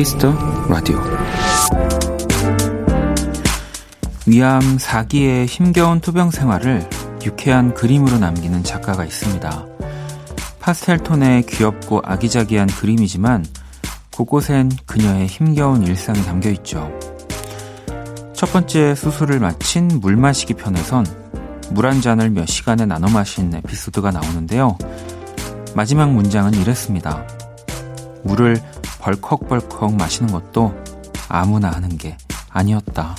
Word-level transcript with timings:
Kiss 0.00 0.18
the 0.18 0.32
Radio 0.66 0.98
위암 4.26 4.78
4기의 4.78 5.44
힘겨운 5.44 6.00
투병 6.00 6.30
생활을 6.30 6.88
유쾌한 7.22 7.74
그림으로 7.74 8.16
남기는 8.16 8.64
작가가 8.64 9.04
있습니다. 9.04 9.66
파스텔 10.58 11.00
톤의 11.00 11.42
귀엽고 11.42 12.00
아기자기한 12.02 12.68
그림이지만 12.68 13.44
곳곳엔 14.10 14.70
그녀의 14.86 15.26
힘겨운 15.26 15.82
일상이 15.82 16.22
담겨 16.22 16.48
있죠. 16.48 16.90
첫 18.32 18.50
번째 18.54 18.94
수술을 18.94 19.38
마친 19.38 19.88
물 20.00 20.16
마시기 20.16 20.54
편에선 20.54 21.04
물 21.72 21.84
한 21.84 22.00
잔을 22.00 22.30
몇 22.30 22.46
시간에 22.46 22.86
나눠 22.86 23.10
마신 23.10 23.52
에피소드가 23.52 24.12
나오는데요. 24.12 24.78
마지막 25.74 26.10
문장은 26.10 26.54
이랬습니다. 26.54 27.26
물을 28.22 28.60
벌컥벌컥 29.00 29.96
마시는 29.96 30.32
것도 30.32 30.74
아무나 31.28 31.70
하는 31.70 31.96
게 31.96 32.16
아니었다. 32.50 33.14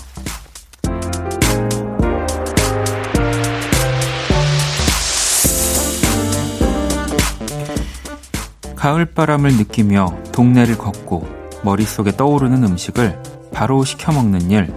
가을바람을 8.75 9.57
느끼며 9.57 10.17
동네를 10.31 10.77
걷고 10.77 11.27
머릿속에 11.63 12.15
떠오르는 12.17 12.63
음식을 12.63 13.21
바로 13.53 13.85
시켜 13.85 14.11
먹는 14.11 14.49
일, 14.49 14.73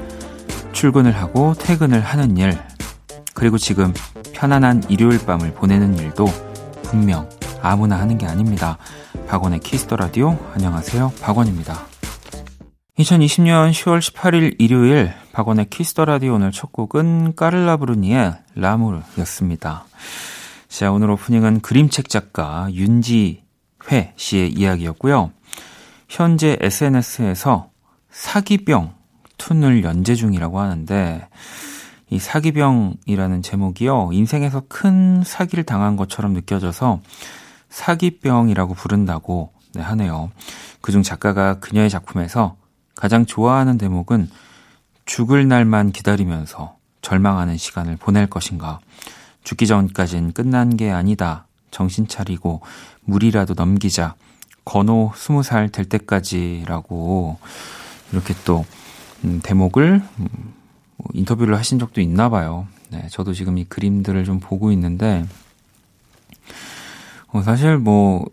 출근을 0.73 1.13
하고 1.13 1.55
퇴근을 1.55 2.01
하는 2.01 2.37
일, 2.37 2.59
그리고 3.33 3.57
지금 3.57 3.95
편안한 4.35 4.83
일요일 4.91 5.25
밤을 5.25 5.55
보내는 5.55 5.97
일도 5.97 6.27
분명 6.83 7.27
아무나 7.65 7.99
하는 7.99 8.19
게 8.19 8.27
아닙니다. 8.27 8.77
박원의 9.27 9.61
Kiss 9.61 9.81
the 9.81 9.97
Radio 9.97 10.39
안녕하세요. 10.53 11.15
박원입니다. 11.23 11.87
2020년 12.99 13.71
10월 13.71 14.01
18일 14.01 14.57
일요일 14.59 15.15
박원의 15.33 15.71
Kiss 15.71 15.90
the 15.90 16.05
Radio 16.05 16.35
오늘 16.35 16.53
첫 16.53 16.73
곡은 16.73 17.37
까를라 17.37 17.79
브루니의 17.79 18.35
L'amour였습니다. 18.55 19.87
자, 20.69 20.93
오늘 20.93 21.11
오프닝은 21.13 21.63
그림책 21.63 22.11
작가 22.11 22.69
윤지회 22.71 24.13
씨의 24.17 24.53
이야기였고요. 24.53 25.33
현재 26.07 26.59
SNS에서 26.61 27.71
사기병 28.11 28.93
툰을 29.39 29.85
연재 29.85 30.17
중이라고 30.17 30.61
하는데 30.61 31.27
이 32.11 32.19
사기병이라는 32.19 33.41
제목이요. 33.41 34.11
인생에서 34.13 34.65
큰 34.69 35.23
사기를 35.25 35.65
당한 35.65 35.97
것처럼 35.97 36.35
느껴져서 36.35 37.01
사기병이라고 37.75 38.75
부른다고 38.75 39.53
네, 39.75 39.83
하네요. 39.83 40.31
그중 40.81 41.03
작가가 41.03 41.59
그녀의 41.59 41.91
작품에서 41.91 42.57
가장 42.95 43.27
좋아하는 43.27 43.79
대목은 43.79 44.31
죽을 45.07 45.49
날만 45.49 45.91
기다리면서 45.91 46.77
절망하는 47.03 47.57
시간을 47.57 47.97
보낼 47.97 48.29
것인가. 48.29 48.79
죽기 49.43 49.67
전까진 49.67 50.33
끝난 50.33 50.77
게 50.77 50.91
아니다. 50.91 51.47
정신 51.73 52.07
차리고 52.07 52.63
물이라도 53.03 53.55
넘기자. 53.55 54.15
건호 54.65 55.13
스무 55.17 55.43
살 55.43 55.69
될 55.69 55.85
때까지라고 55.85 57.39
이렇게 58.13 58.35
또 58.45 58.65
음, 59.25 59.41
대목을 59.43 60.01
음, 60.21 60.29
뭐 60.97 61.09
인터뷰를 61.13 61.59
하신 61.59 61.81
적도 61.81 62.01
있나 62.01 62.29
봐요. 62.29 62.69
네, 62.91 63.09
저도 63.11 63.35
지금 63.35 63.59
이 63.59 63.65
그림들을 63.65 64.25
좀 64.25 64.39
보고 64.39 64.71
있는데 64.71 65.27
어, 65.27 65.44
사실 67.43 67.79
뭐 67.79 68.25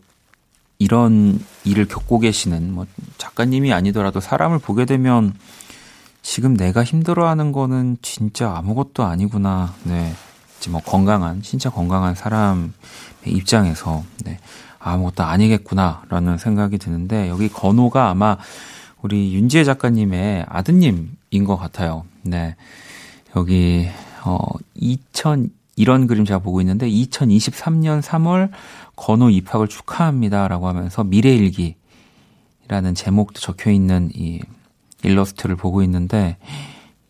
이런 0.80 1.40
일을 1.64 1.88
겪고 1.88 2.20
계시는 2.20 2.74
뭐 2.74 2.86
작가님이 3.18 3.72
아니더라도 3.72 4.20
사람을 4.20 4.60
보게 4.60 4.86
되면 4.86 5.34
지금 6.22 6.56
내가 6.56 6.84
힘들어하는 6.84 7.52
거는 7.52 7.98
진짜 8.02 8.56
아무것도 8.56 9.04
아니구나. 9.04 9.74
네. 9.84 10.14
뭐 10.70 10.80
건강한 10.82 11.42
진짜 11.42 11.70
건강한 11.70 12.14
사람의 12.14 12.72
입장에서 13.26 14.04
네. 14.24 14.40
아무것도 14.80 15.24
아니겠구나라는 15.24 16.38
생각이 16.38 16.78
드는데 16.78 17.30
여기 17.30 17.50
건호가 17.50 18.10
아마 18.10 18.38
우리 19.02 19.34
윤지혜 19.34 19.64
작가님의 19.64 20.46
아드님인 20.48 21.44
것 21.46 21.58
같아요. 21.58 22.06
네. 22.24 22.56
여기 23.36 23.88
어 24.24 24.40
2000 24.76 25.52
이런 25.76 26.06
그림 26.06 26.26
제가 26.26 26.40
보고 26.40 26.62
있는데 26.62 26.88
2023년 26.88 28.02
3월 28.02 28.52
건호 28.96 29.30
입학을 29.30 29.68
축하합니다라고 29.68 30.68
하면서 30.68 31.04
미래일기라는 31.04 31.76
제목도 32.96 33.40
적혀 33.40 33.72
있는 33.72 34.12
이 34.14 34.42
일러스트를 35.04 35.56
보고 35.56 35.82
있는데 35.84 36.38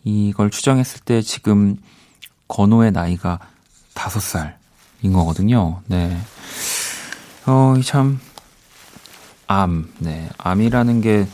이걸 0.04 0.50
추정했을 0.50 1.00
때 1.00 1.22
지금 1.22 1.76
건호의 2.48 2.92
나이가 2.92 3.38
5살인 3.94 5.12
거거든요. 5.12 5.82
네. 5.86 6.16
어, 7.46 7.74
참, 7.84 8.20
암, 9.46 9.92
네. 9.98 10.28
암이라는 10.38 11.00
게 11.00 11.26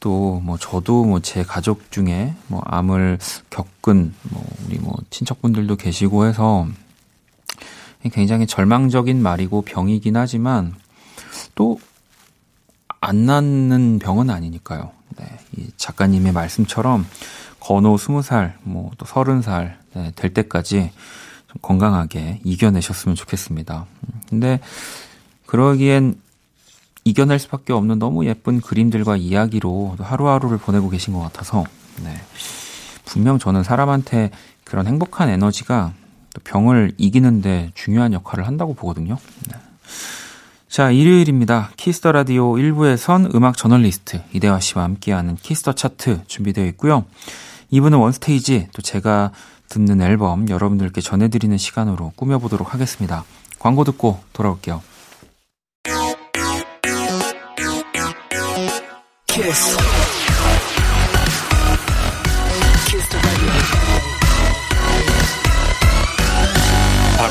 또, 0.00 0.40
뭐, 0.44 0.56
저도 0.58 1.04
뭐, 1.04 1.20
제 1.20 1.42
가족 1.42 1.90
중에 1.90 2.34
뭐, 2.46 2.62
암을 2.64 3.18
겪은, 3.50 4.14
뭐, 4.30 4.44
우리 4.64 4.78
뭐, 4.78 4.96
친척분들도 5.10 5.76
계시고 5.76 6.26
해서 6.26 6.66
굉장히 8.12 8.46
절망적인 8.46 9.20
말이고 9.20 9.62
병이긴 9.62 10.16
하지만 10.16 10.74
또, 11.54 11.78
안 13.00 13.26
낫는 13.26 13.98
병은 14.00 14.28
아니니까요. 14.30 14.90
네. 15.18 15.26
이 15.56 15.70
작가님의 15.76 16.32
말씀처럼 16.32 17.06
건호 17.60 17.96
20살, 17.96 18.54
뭐, 18.62 18.90
또 18.98 19.06
30살 19.06 19.76
네, 19.94 20.12
될 20.16 20.34
때까지 20.34 20.90
좀 21.48 21.56
건강하게 21.62 22.40
이겨내셨으면 22.44 23.14
좋겠습니다. 23.14 23.86
근데, 24.28 24.60
그러기엔 25.46 26.20
이겨낼 27.04 27.38
수밖에 27.38 27.72
없는 27.72 27.98
너무 27.98 28.26
예쁜 28.26 28.60
그림들과 28.60 29.16
이야기로 29.16 29.96
하루하루를 29.98 30.58
보내고 30.58 30.90
계신 30.90 31.14
것 31.14 31.20
같아서 31.20 31.64
네. 32.04 32.14
분명 33.06 33.38
저는 33.38 33.62
사람한테 33.62 34.30
그런 34.64 34.86
행복한 34.86 35.30
에너지가 35.30 35.94
병을 36.44 36.92
이기는데 36.96 37.72
중요한 37.74 38.12
역할을 38.12 38.46
한다고 38.46 38.74
보거든요. 38.74 39.18
네. 39.48 39.56
자, 40.68 40.90
일요일입니다. 40.90 41.70
Kiss 41.76 41.97
the 41.97 42.12
Radio 42.12 42.52
1부에선 42.54 43.34
음악 43.34 43.56
저널리스트 43.56 44.22
이대화 44.32 44.60
씨와 44.60 44.84
함께하는 44.84 45.36
Kiss 45.36 45.57
the 45.57 45.72
Chart 45.72 46.22
준비되어 46.26 46.66
있고요. 46.66 47.04
2부는 47.72 48.00
One 48.00 48.25
Stage 48.25 48.68
또 48.72 48.82
제가 48.82 49.32
듣는 49.68 50.00
앨범 50.00 50.48
여러분들께 50.48 51.00
전해드리는 51.00 51.56
시간으로 51.56 52.12
꾸며보도록 52.16 52.74
하겠습니다. 52.74 53.24
광고 53.58 53.84
듣고 53.84 54.20
돌아올게요. 54.32 54.82
키스. 59.26 60.07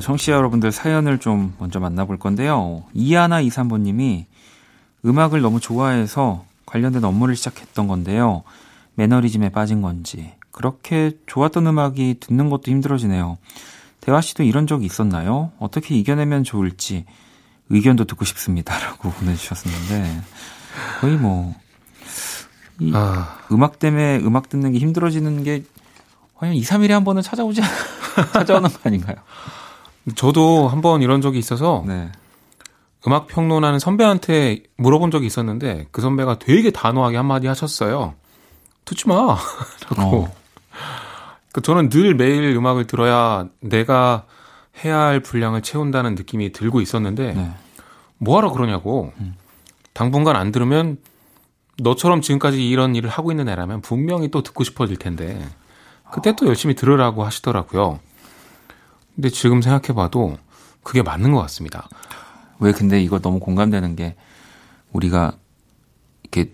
또 0.00 0.02
청취자 0.02 0.32
여러분들 0.32 0.72
사연을 0.72 1.18
좀 1.18 1.54
먼저 1.58 1.78
만나볼 1.78 2.18
건데요. 2.18 2.84
이하나 2.94 3.42
이삼보님이 3.42 4.24
음악을 5.04 5.42
너무 5.42 5.60
좋아해서 5.60 6.46
관련된 6.64 7.04
업무를 7.04 7.36
시작했던 7.36 7.86
건데요. 7.86 8.42
매너리즘에 8.94 9.50
빠진 9.50 9.82
건지 9.82 10.32
그렇게 10.52 11.12
좋았던 11.26 11.66
음악이 11.66 12.16
듣는 12.18 12.48
것도 12.48 12.70
힘들어지네요. 12.70 13.36
대화 14.00 14.22
씨도 14.22 14.42
이런 14.42 14.66
적이 14.66 14.86
있었나요? 14.86 15.52
어떻게 15.58 15.94
이겨내면 15.94 16.44
좋을지 16.44 17.04
의견도 17.68 18.06
듣고 18.06 18.24
싶습니다라고 18.24 19.10
보내주셨었는데 19.12 20.22
거의 21.02 21.16
뭐 21.18 21.54
아. 22.94 23.38
음악 23.52 23.78
때문에 23.78 24.20
음악 24.20 24.48
듣는 24.48 24.72
게 24.72 24.78
힘들어지는 24.78 25.44
게 25.44 25.62
거의 26.38 26.56
2, 26.56 26.62
3일에 26.62 26.88
한 26.88 27.04
번은 27.04 27.20
찾아오지 27.20 27.60
찾아오는 28.32 28.70
거 28.70 28.78
아닌가요? 28.84 29.16
저도 30.14 30.68
한번 30.68 31.02
이런 31.02 31.20
적이 31.20 31.38
있어서 31.38 31.84
네. 31.86 32.10
음악 33.06 33.26
평론하는 33.28 33.78
선배한테 33.78 34.62
물어본 34.76 35.10
적이 35.10 35.26
있었는데 35.26 35.86
그 35.90 36.00
선배가 36.00 36.38
되게 36.38 36.70
단호하게 36.70 37.16
한마디 37.16 37.46
하셨어요. 37.46 38.14
듣지 38.84 39.08
마. 39.08 39.36
라고. 39.96 40.24
어. 40.24 40.34
그 41.52 41.60
저는 41.60 41.88
늘 41.88 42.14
매일 42.14 42.54
음악을 42.54 42.86
들어야 42.86 43.48
내가 43.60 44.26
해야 44.84 44.98
할 44.98 45.20
분량을 45.20 45.62
채운다는 45.62 46.14
느낌이 46.14 46.52
들고 46.52 46.80
있었는데 46.80 47.32
네. 47.32 47.50
뭐하러 48.18 48.52
그러냐고. 48.52 49.12
음. 49.18 49.34
당분간 49.92 50.36
안 50.36 50.52
들으면 50.52 50.98
너처럼 51.78 52.20
지금까지 52.20 52.68
이런 52.68 52.94
일을 52.94 53.10
하고 53.10 53.32
있는 53.32 53.48
애라면 53.48 53.80
분명히 53.80 54.30
또 54.30 54.42
듣고 54.42 54.64
싶어질 54.64 54.96
텐데 54.96 55.42
그때 56.12 56.34
또 56.36 56.46
열심히 56.46 56.74
들으라고 56.74 57.24
하시더라고요. 57.24 58.00
근데 59.14 59.28
지금 59.30 59.62
생각해봐도 59.62 60.38
그게 60.82 61.02
맞는 61.02 61.32
것 61.32 61.40
같습니다. 61.42 61.88
왜 62.58 62.72
근데 62.72 63.02
이거 63.02 63.18
너무 63.18 63.40
공감되는 63.40 63.96
게 63.96 64.16
우리가 64.92 65.32
이렇게 66.22 66.50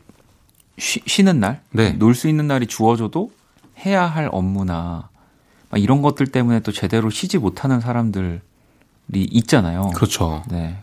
쉬, 0.79 1.23
는 1.23 1.41
날, 1.41 1.63
네. 1.71 1.93
놀수 1.93 2.29
있는 2.29 2.47
날이 2.47 2.67
주어져도 2.67 3.31
해야 3.85 4.05
할 4.07 4.29
업무나 4.31 5.09
이런 5.75 6.03
것들 6.03 6.27
때문에 6.27 6.61
또 6.61 6.73
제대로 6.73 7.11
쉬지 7.11 7.39
못하는 7.39 7.81
사람들이 7.81 8.41
있잖아요. 9.13 9.91
그렇죠. 9.95 10.43
네. 10.51 10.79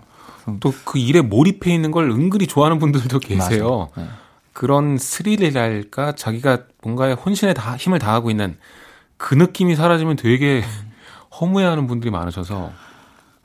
또 0.60 0.74
그 0.84 1.00
일에 1.00 1.22
몰입해 1.22 1.74
있는 1.74 1.92
걸 1.92 2.10
은근히 2.10 2.48
좋아하는 2.48 2.80
분들도 2.80 3.20
계세요. 3.20 3.90
네. 3.96 4.06
그런 4.52 4.98
스릴이랄까 4.98 6.14
자기가 6.14 6.60
뭔가에 6.84 7.14
혼신에 7.14 7.54
다 7.54 7.76
힘을 7.76 8.00
다하고 8.00 8.30
있는 8.30 8.58
그 9.18 9.34
느낌이 9.36 9.76
사라지면 9.76 10.16
되게 10.16 10.64
허무해하는 11.40 11.88
분들이 11.88 12.12
많으셔서 12.12 12.72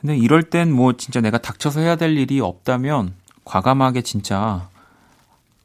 근데 0.00 0.16
이럴 0.16 0.44
땐 0.44 0.72
뭐 0.72 0.92
진짜 0.96 1.20
내가 1.20 1.38
닥쳐서 1.38 1.80
해야 1.80 1.96
될 1.96 2.16
일이 2.16 2.40
없다면 2.40 3.14
과감하게 3.44 4.02
진짜 4.02 4.68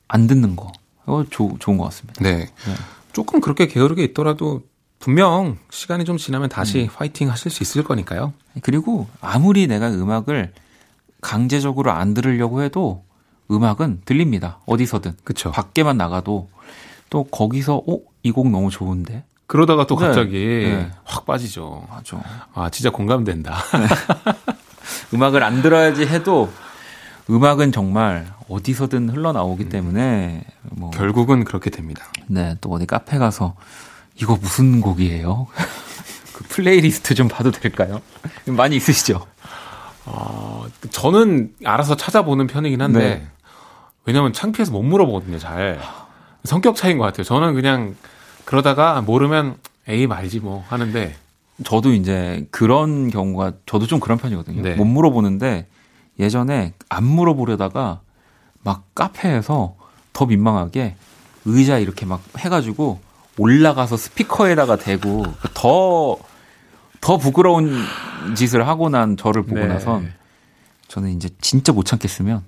안 0.07 0.27
듣는 0.27 0.55
거. 0.55 0.71
이거 1.03 1.25
조, 1.29 1.55
좋은 1.59 1.77
것 1.77 1.85
같습니다. 1.85 2.23
네. 2.23 2.37
네. 2.37 2.73
조금 3.11 3.41
그렇게 3.41 3.67
게으르게 3.67 4.03
있더라도 4.05 4.63
분명 4.99 5.57
시간이 5.69 6.05
좀 6.05 6.17
지나면 6.17 6.49
다시 6.49 6.83
음. 6.83 6.87
화이팅 6.95 7.29
하실 7.29 7.51
수 7.51 7.61
있을 7.61 7.83
거니까요. 7.83 8.33
그리고 8.61 9.07
아무리 9.21 9.67
내가 9.67 9.89
음악을 9.91 10.53
강제적으로 11.21 11.91
안 11.91 12.13
들으려고 12.13 12.61
해도 12.63 13.03
음악은 13.51 14.01
들립니다. 14.05 14.59
어디서든. 14.65 15.13
그쵸. 15.23 15.51
밖에만 15.51 15.97
나가도 15.97 16.49
또 17.09 17.23
거기서 17.25 17.83
어, 17.87 17.99
이 18.23 18.31
곡 18.31 18.49
너무 18.49 18.69
좋은데. 18.71 19.23
그러다가 19.53 19.85
또 19.85 19.95
네. 19.99 20.07
갑자기 20.07 20.39
네. 20.67 20.91
확 21.03 21.27
빠지죠. 21.27 21.85
맞아. 21.87 22.19
아, 22.55 22.71
진짜 22.71 22.89
공감된다. 22.89 23.53
네. 23.77 23.87
음악을 25.13 25.43
안 25.43 25.61
들어야지 25.61 26.07
해도 26.07 26.51
음악은 27.29 27.71
정말 27.71 28.33
어디서든 28.49 29.09
흘러나오기 29.09 29.65
음. 29.65 29.69
때문에 29.69 30.43
뭐 30.71 30.89
결국은 30.89 31.43
그렇게 31.43 31.69
됩니다. 31.69 32.03
네, 32.25 32.55
또 32.61 32.71
어디 32.71 32.87
카페 32.87 33.19
가서 33.19 33.53
이거 34.15 34.39
무슨 34.41 34.81
곡이에요? 34.81 35.45
그 36.33 36.43
플레이리스트 36.45 37.13
좀 37.13 37.27
봐도 37.27 37.51
될까요? 37.51 38.01
많이 38.47 38.75
있으시죠? 38.75 39.23
어, 40.05 40.65
저는 40.89 41.53
알아서 41.63 41.95
찾아보는 41.95 42.47
편이긴 42.47 42.81
한데 42.81 42.99
네. 42.99 43.27
왜냐면 44.05 44.33
창피해서 44.33 44.71
못 44.71 44.81
물어보거든요, 44.81 45.37
잘. 45.37 45.79
성격 46.43 46.75
차이인 46.75 46.97
것 46.97 47.03
같아요. 47.03 47.23
저는 47.23 47.53
그냥 47.53 47.93
그러다가 48.45 49.01
모르면 49.01 49.57
에이 49.87 50.07
말지 50.07 50.39
뭐 50.39 50.63
하는데 50.67 51.15
저도 51.63 51.93
이제 51.93 52.47
그런 52.51 53.09
경우가 53.09 53.53
저도 53.65 53.87
좀 53.87 53.99
그런 53.99 54.17
편이거든요. 54.17 54.61
네. 54.61 54.75
못 54.75 54.85
물어보는데 54.85 55.67
예전에 56.19 56.73
안 56.89 57.03
물어보려다가 57.03 58.01
막 58.63 58.83
카페에서 58.95 59.75
더 60.13 60.25
민망하게 60.25 60.95
의자 61.45 61.79
이렇게 61.79 62.05
막 62.05 62.23
해가지고 62.37 62.99
올라가서 63.37 63.97
스피커에다가 63.97 64.77
대고 64.77 65.25
더, 65.53 66.17
더 67.01 67.17
부끄러운 67.17 67.83
짓을 68.35 68.67
하고 68.67 68.89
난 68.89 69.17
저를 69.17 69.43
보고 69.43 69.59
네. 69.59 69.67
나선 69.67 70.13
저는 70.87 71.11
이제 71.11 71.29
진짜 71.41 71.73
못 71.73 71.85
참겠으면 71.85 72.43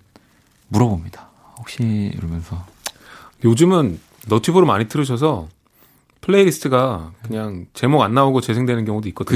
물어봅니다. 0.67 1.27
혹시 1.59 2.11
이러면서. 2.15 2.63
요즘은 3.43 3.99
너튜브로 4.27 4.65
많이 4.65 4.87
들으셔서 4.87 5.47
playlist가 6.25 7.11
그냥 7.23 7.67
제목 7.73 8.01
안 8.01 8.13
나오고 8.13 8.41
재생되는 8.41 8.85
경우도 8.85 9.07
있거든요. 9.09 9.35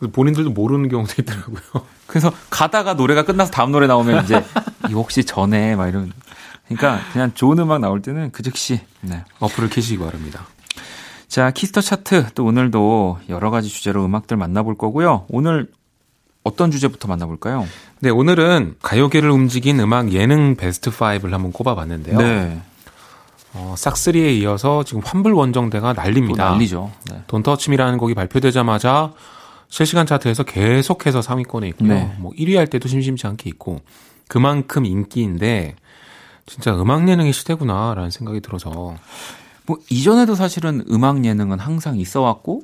그죠. 0.00 0.10
본인들도 0.12 0.50
모르는 0.50 0.88
경우도 0.88 1.14
있더라고요. 1.22 1.60
그래서 2.06 2.32
가다가 2.50 2.94
노래가 2.94 3.24
끝나서 3.24 3.50
다음 3.50 3.72
노래 3.72 3.86
나오면 3.86 4.24
이제 4.24 4.44
이 4.88 4.92
혹시 4.92 5.24
전에 5.24 5.76
막 5.76 5.88
이런 5.88 6.12
그러니까 6.66 7.00
그냥 7.12 7.32
좋은 7.34 7.58
음악 7.58 7.80
나올 7.80 8.02
때는 8.02 8.30
그 8.32 8.42
즉시 8.42 8.80
네. 9.00 9.24
어플을 9.40 9.70
켜시기 9.70 9.98
바랍니다. 9.98 10.46
자, 11.26 11.50
Kiss 11.50 11.67
the 11.67 11.80
Chart 11.80 12.26
또 12.34 12.44
오늘도 12.44 13.20
여러 13.28 13.50
가지 13.50 13.68
주제로 13.68 14.04
음악들 14.04 14.36
만나볼 14.36 14.76
거고요. 14.76 15.26
오늘 15.28 15.70
어떤 16.42 16.70
주제부터 16.70 17.06
만나볼까요? 17.08 17.66
네, 18.00 18.10
오늘은 18.10 18.76
가요계를 18.82 19.30
움직인 19.30 19.78
음악 19.80 20.12
예능 20.12 20.56
베스트 20.56 20.90
5를 20.90 21.30
한번 21.30 21.52
꼽아봤는데요. 21.52 22.18
네. 22.18 22.60
어, 23.54 23.74
싹쓰리에 23.76 24.32
이어서 24.34 24.84
지금 24.84 25.02
환불 25.04 25.32
원정대가 25.34 25.92
난립니다. 25.92 26.50
난리죠. 26.50 26.90
네. 27.10 27.22
Don't 27.26 27.46
Touch 27.46 27.66
Me라는 27.66 27.98
곡이 27.98 28.14
발표되자마자 28.14 29.12
실시간 29.68 30.06
차트에서 30.06 30.42
계속해서 30.44 31.22
상위권에 31.22 31.68
있고요. 31.68 31.94
네. 31.94 32.14
뭐 32.18 32.32
1위 32.32 32.56
할 32.56 32.66
때도 32.66 32.88
심심치 32.88 33.26
않게 33.26 33.48
있고 33.50 33.80
그만큼 34.28 34.84
인기인데 34.84 35.74
진짜 36.46 36.74
음악 36.80 37.08
예능의 37.08 37.32
시대구나라는 37.32 38.10
생각이 38.10 38.40
들어서 38.40 38.94
뭐 39.66 39.78
이전에도 39.88 40.34
사실은 40.34 40.84
음악 40.90 41.24
예능은 41.24 41.60
항상 41.60 41.96
있어 41.98 42.22
왔고 42.22 42.62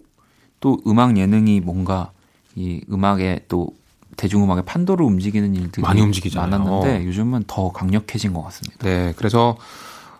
또 0.60 0.78
음악 0.86 1.16
예능이 1.16 1.60
뭔가 1.60 2.10
이 2.56 2.80
음악의 2.90 3.42
또 3.48 3.68
대중음악의 4.16 4.64
판도를 4.64 5.04
움직이는 5.04 5.54
일들이 5.54 5.82
많이 5.82 6.00
움직이잖아요. 6.00 6.58
많았는데 6.58 7.06
요즘은 7.06 7.44
더 7.46 7.70
강력해진 7.70 8.32
것 8.32 8.42
같습니다. 8.44 8.78
네, 8.82 9.12
그래서 9.16 9.56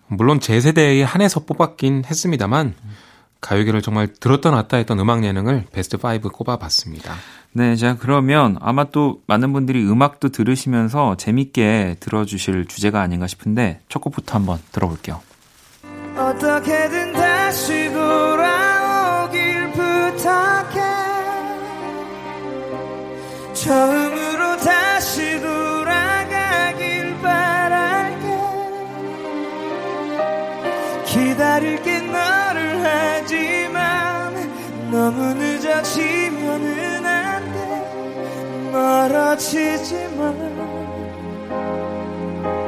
물론 0.08 0.40
제 0.40 0.60
세대에 0.60 1.02
한해서 1.02 1.40
뽑았긴 1.44 2.04
했습니다만 2.06 2.74
가요계를 3.40 3.82
정말 3.82 4.08
들었다 4.08 4.50
놨다 4.50 4.78
했던 4.78 4.98
음악 4.98 5.24
예능을 5.24 5.66
베스트 5.72 5.96
5 5.96 6.28
꼽아봤습니다. 6.30 7.14
네, 7.52 7.76
자 7.76 7.96
그러면 7.96 8.58
아마 8.60 8.84
또 8.84 9.22
많은 9.26 9.52
분들이 9.52 9.82
음악도 9.84 10.28
들으시면서 10.30 11.16
재밌게 11.16 11.96
들어주실 12.00 12.66
주제가 12.66 13.00
아닌가 13.00 13.26
싶은데 13.26 13.80
첫 13.88 14.00
곡부터 14.00 14.34
한번 14.34 14.58
들어볼게요. 14.72 15.20
어떻게든 16.16 17.12
다시 17.12 17.90
돌아오길 17.92 19.72
부탁해 19.72 20.80
처음 23.54 24.25
다릴게 31.56 32.00
너를 32.00 32.84
하지만 32.84 34.34
너무 34.90 35.32
늦어지면은 35.32 37.06
안 37.06 37.52
돼 37.54 38.70
멀어지지만 38.70 40.36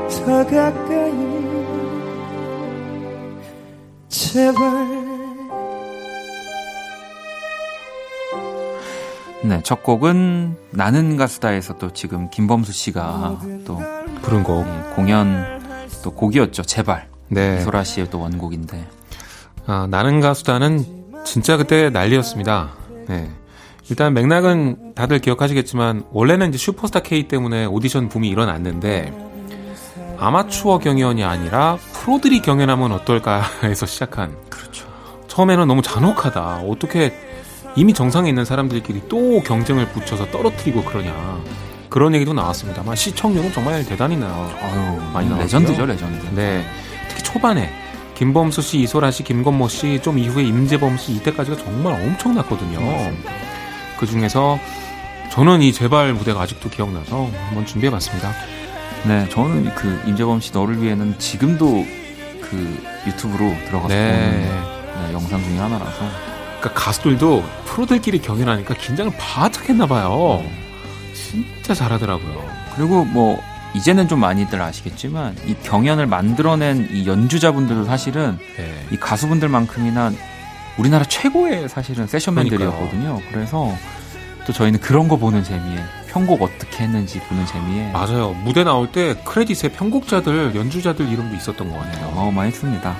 더 0.08 0.46
가까이 0.46 1.12
제발 4.08 4.56
네, 9.44 9.60
첫 9.62 9.82
곡은 9.82 10.56
나는 10.70 11.18
가수다에서 11.18 11.76
또 11.76 11.92
지금 11.92 12.30
김범수 12.30 12.72
씨가 12.72 13.38
또 13.66 13.82
부른 14.22 14.42
곡 14.44 14.64
공연 14.96 15.60
또 16.02 16.10
곡이었죠. 16.10 16.62
제발. 16.62 17.17
네. 17.28 17.58
이소라 17.60 17.84
씨의 17.84 18.10
또 18.10 18.20
원곡인데. 18.20 18.86
아, 19.66 19.86
나는 19.90 20.20
가수다는 20.20 20.84
진짜 21.24 21.56
그때 21.56 21.90
난리였습니다. 21.90 22.70
네. 23.08 23.30
일단 23.90 24.12
맥락은 24.14 24.94
다들 24.94 25.18
기억하시겠지만 25.18 26.04
원래는 26.12 26.50
이제 26.50 26.58
슈퍼스타 26.58 27.00
K 27.00 27.28
때문에 27.28 27.64
오디션 27.64 28.08
붐이 28.08 28.28
일어났는데 28.28 29.12
아마추어 30.18 30.78
경연이 30.78 31.24
아니라 31.24 31.78
프로들이 31.92 32.42
경연하면 32.42 32.92
어떨까 32.92 33.42
해서 33.62 33.86
시작한. 33.86 34.36
그렇죠. 34.50 34.86
처음에는 35.28 35.66
너무 35.68 35.82
잔혹하다. 35.82 36.64
어떻게 36.68 37.14
이미 37.76 37.94
정상에 37.94 38.28
있는 38.28 38.44
사람들끼리 38.44 39.04
또 39.08 39.40
경쟁을 39.42 39.88
붙여서 39.90 40.30
떨어뜨리고 40.30 40.82
그러냐. 40.84 41.38
그런 41.88 42.14
얘기도 42.14 42.32
나왔습니다. 42.34 42.82
아마 42.82 42.94
시청률은 42.94 43.52
정말 43.52 43.84
대단히 43.84 44.16
나, 44.16 44.26
아유, 44.26 45.00
많이 45.12 45.28
나왔어요. 45.28 45.42
레전드죠, 45.42 45.86
레전드. 45.86 46.26
네. 46.34 46.64
특히 47.08 47.22
초반에 47.22 47.70
김범수 48.14 48.62
씨, 48.62 48.80
이소라 48.80 49.10
씨, 49.10 49.22
김건모 49.22 49.68
씨, 49.68 50.00
좀 50.02 50.18
이후에 50.18 50.42
임재범 50.42 50.96
씨 50.96 51.12
이때까지가 51.12 51.56
정말 51.58 51.94
엄청났거든요. 51.94 52.80
그 53.98 54.06
중에서 54.06 54.58
저는 55.30 55.62
이 55.62 55.72
제발 55.72 56.12
무대가 56.14 56.40
아직도 56.40 56.68
기억나서 56.68 57.30
한번 57.46 57.64
준비해봤습니다. 57.64 58.32
네, 59.04 59.28
저는 59.28 59.72
그 59.74 60.02
임재범 60.06 60.40
씨 60.40 60.52
너를 60.52 60.82
위해는 60.82 61.18
지금도 61.18 61.86
그 62.40 62.82
유튜브로 63.06 63.54
들어가서 63.66 63.88
네. 63.88 64.10
보는 64.10 65.06
네, 65.06 65.12
영상 65.12 65.42
중에 65.44 65.58
하나라서. 65.58 65.98
그러니까 66.58 66.72
가수들도 66.74 67.44
프로들끼리 67.66 68.20
경연하니까 68.20 68.74
긴장을 68.74 69.12
바짝 69.16 69.68
했나 69.68 69.86
봐요. 69.86 70.44
진짜 71.14 71.74
잘하더라고요. 71.74 72.50
그리고 72.74 73.04
뭐 73.04 73.40
이제는 73.74 74.08
좀 74.08 74.20
많이들 74.20 74.60
아시겠지만 74.60 75.36
이 75.46 75.54
경연을 75.62 76.06
만들어낸 76.06 76.88
이 76.90 77.06
연주자분들도 77.06 77.84
사실은 77.84 78.38
네. 78.56 78.86
이 78.90 78.96
가수분들만큼이나 78.96 80.12
우리나라 80.78 81.04
최고의 81.04 81.68
사실은 81.68 82.06
세션맨들이었거든요. 82.06 83.20
그래서 83.30 83.74
또 84.46 84.52
저희는 84.52 84.80
그런 84.80 85.08
거 85.08 85.16
보는 85.16 85.44
재미에 85.44 85.78
편곡 86.08 86.40
어떻게 86.40 86.84
했는지 86.84 87.20
보는 87.20 87.44
재미에 87.46 87.92
맞아요. 87.92 88.32
무대 88.44 88.64
나올 88.64 88.90
때 88.90 89.14
크레딧에 89.24 89.72
편곡자들, 89.72 90.54
연주자들 90.54 91.06
이름도 91.06 91.36
있었던 91.36 91.70
것 91.70 91.78
같아요. 91.78 92.08
어마어마했습니다. 92.08 92.96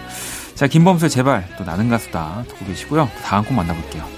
자, 0.54 0.66
김범수의 0.66 1.08
제발 1.08 1.48
또 1.56 1.64
나는 1.64 1.88
가수다 1.88 2.44
듣고 2.48 2.66
계시고요. 2.66 3.08
다음 3.24 3.44
곡 3.44 3.54
만나볼게요. 3.54 4.17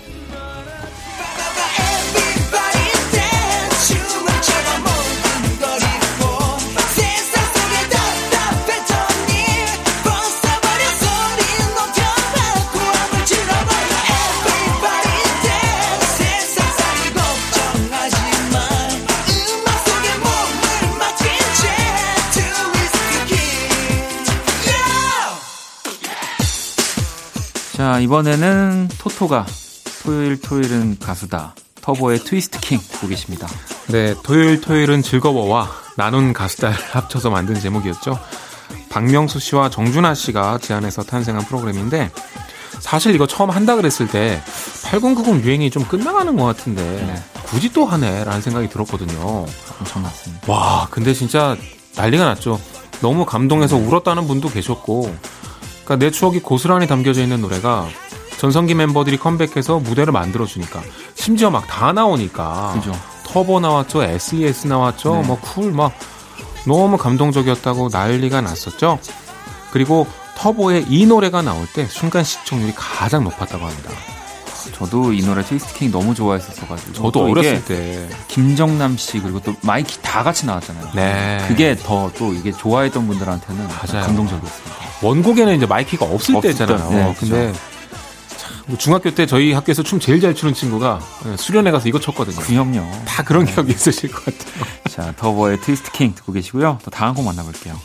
자, 27.81 27.99
이번에는 27.99 28.89
토토가 28.99 29.47
토요일 30.03 30.39
토요일은 30.39 30.99
가수다. 30.99 31.55
터보의 31.81 32.19
트위스트 32.19 32.61
킹 32.61 32.79
보고 32.79 33.09
계십니다. 33.09 33.49
네, 33.89 34.15
토요일 34.23 34.61
토요일은 34.61 35.01
즐거워와 35.01 35.71
나눈 35.97 36.35
가수다를 36.35 36.77
합쳐서 36.93 37.31
만든 37.31 37.59
제목이었죠. 37.59 38.19
박명수 38.91 39.39
씨와 39.39 39.71
정준하 39.71 40.13
씨가 40.13 40.59
제안해서 40.59 41.05
탄생한 41.05 41.47
프로그램인데 41.47 42.11
사실 42.81 43.15
이거 43.15 43.27
처음 43.27 43.49
한다 43.49 43.77
그랬을 43.77 44.09
때 44.09 44.43
8090 44.83 45.43
유행이 45.43 45.71
좀 45.71 45.83
끝나가는 45.87 46.37
것 46.37 46.45
같은데 46.45 46.83
네. 46.83 47.15
굳이 47.45 47.73
또 47.73 47.87
하네라는 47.87 48.43
생각이 48.43 48.69
들었거든요. 48.69 49.47
엄청 49.79 50.03
났습니다. 50.03 50.53
와, 50.53 50.87
근데 50.91 51.15
진짜 51.15 51.57
난리가 51.97 52.27
났죠. 52.27 52.61
너무 53.01 53.25
감동해서 53.25 53.79
울었다는 53.79 54.27
분도 54.27 54.51
계셨고 54.51 55.15
그러니까 55.91 55.97
내 55.97 56.11
추억이 56.13 56.39
고스란히 56.39 56.87
담겨져 56.87 57.21
있는 57.21 57.41
노래가 57.41 57.89
전성기 58.39 58.75
멤버들이 58.75 59.19
컴백해서 59.19 59.81
무대를 59.81 60.13
만들어 60.13 60.47
주니까 60.47 60.81
심지어 61.15 61.51
막 61.51 61.67
다 61.67 61.93
나오니까 61.93 62.75
그죠. 62.75 62.93
터보 63.25 63.59
나왔죠, 63.59 64.05
SES 64.05 64.69
나왔죠, 64.69 65.17
네. 65.17 65.23
뭐 65.27 65.53
쿨 65.53 65.73
막 65.73 65.93
너무 66.67 66.97
감동적이었다고 66.97 67.89
난리가 67.93 68.41
났었죠. 68.41 69.01
그리고 69.73 70.07
터보의 70.37 70.87
이 70.89 71.07
노래가 71.07 71.43
나올 71.43 71.67
때 71.67 71.87
순간 71.87 72.23
시청률이 72.23 72.73
가장 72.77 73.25
높았다고 73.25 73.65
합니다. 73.67 73.91
저도 74.73 75.13
이 75.13 75.21
노래 75.23 75.43
트위스트 75.43 75.75
킹 75.75 75.91
너무 75.91 76.15
좋아했었어가지고 76.15 76.93
저도 76.93 77.25
어렸을 77.25 77.65
때 77.65 78.09
김정남 78.29 78.97
씨 78.97 79.21
그리고 79.21 79.41
또 79.41 79.55
마이키 79.63 80.01
다 80.03 80.23
같이 80.23 80.47
나왔잖아요. 80.47 80.91
네. 80.95 81.45
그게 81.49 81.77
더 81.77 82.11
또 82.17 82.33
이게 82.35 82.51
좋아했던 82.53 83.07
분들한테는 83.07 83.67
맞아요. 83.69 84.05
감동적이었습니다. 84.07 84.77
원곡에는 85.03 85.57
이제 85.57 85.67
마이키가 85.67 86.05
없을, 86.05 86.37
없을 86.37 86.51
때잖아요. 86.53 86.91
네, 86.91 87.15
근데 87.19 87.53
뭐 88.67 88.77
중학교 88.79 89.11
때 89.15 89.27
저희 89.27 89.53
학교에서 89.53 89.83
춤 89.83 89.99
제일 90.01 90.21
잘 90.21 90.35
추는 90.35 90.53
친구가 90.55 91.01
예, 91.27 91.37
수련회 91.37 91.71
가서 91.71 91.89
이거 91.89 91.99
췄거든요. 92.01 92.37
그럼요. 92.41 92.91
다 93.07 93.23
그런 93.23 93.45
네. 93.47 93.53
기억이 93.53 93.73
있으실 93.73 94.11
것 94.11 94.25
같아요. 94.25 94.65
자, 94.91 95.15
더보의 95.17 95.61
트위스트 95.61 95.91
킹 95.93 96.15
듣고 96.15 96.33
계시고요. 96.33 96.79
또 96.85 96.91
다음 96.91 97.15
곡 97.15 97.25
만나볼게요. 97.25 97.77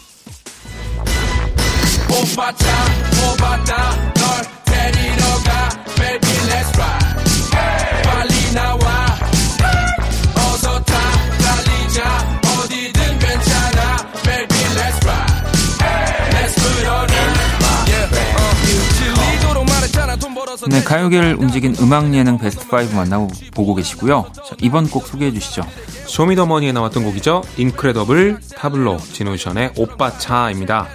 네, 20.68 20.84
가요계를 20.84 21.36
움직인 21.36 21.76
음악 21.80 22.14
예능 22.14 22.38
베스트 22.38 22.66
5 22.74 22.96
만나보고 22.96 23.76
계시고요. 23.76 24.26
자, 24.34 24.56
이번 24.62 24.90
곡 24.90 25.08
소개해 25.08 25.32
주시죠. 25.32 25.64
쇼미더머니에 26.08 26.72
나왔던 26.72 27.04
곡이죠. 27.04 27.44
인크레더블 27.58 28.40
타블로 28.56 28.98
진우션의 28.98 29.74
오빠 29.78 30.18
차입니다. 30.18 30.88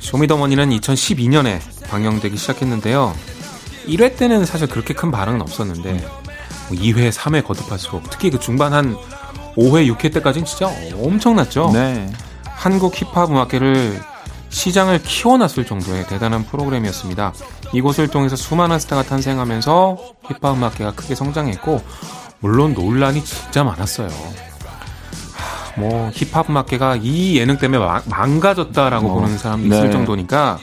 쇼미더머니는 0.00 0.70
2012년에 0.70 1.60
방영되기 1.88 2.36
시작했는데요. 2.36 3.14
1회 3.86 4.16
때는 4.16 4.44
사실 4.44 4.66
그렇게 4.66 4.94
큰 4.94 5.10
반응은 5.10 5.40
없었는데 5.40 6.04
2회, 6.70 6.94
뭐 6.94 7.10
3회 7.10 7.44
거듭할수록 7.44 8.10
특히 8.10 8.30
그 8.30 8.38
중반 8.38 8.72
한 8.72 8.96
5회, 9.56 9.90
6회 9.94 10.12
때까지는 10.12 10.44
진짜 10.44 10.70
엄청났죠. 10.94 11.70
네. 11.72 12.10
한국 12.44 12.94
힙합 12.94 13.30
음악계를 13.30 14.00
시장을 14.48 15.02
키워놨을 15.02 15.66
정도의 15.66 16.06
대단한 16.06 16.44
프로그램이었습니다. 16.44 17.32
이곳을 17.72 18.08
통해서 18.08 18.36
수많은 18.36 18.78
스타가 18.78 19.02
탄생하면서 19.02 19.98
힙합 20.28 20.56
음악계가 20.56 20.92
크게 20.92 21.14
성장했고 21.14 21.82
물론 22.40 22.74
논란이 22.74 23.24
진짜 23.24 23.64
많았어요. 23.64 24.08
하, 24.08 25.80
뭐 25.80 26.10
힙합 26.14 26.48
음악계가 26.50 26.96
이 27.02 27.38
예능 27.38 27.58
때문에 27.58 27.84
마, 27.84 28.02
망가졌다라고 28.06 29.08
어, 29.08 29.14
보는 29.14 29.38
사람도 29.38 29.66
있을 29.66 29.86
네. 29.86 29.90
정도니까 29.90 30.58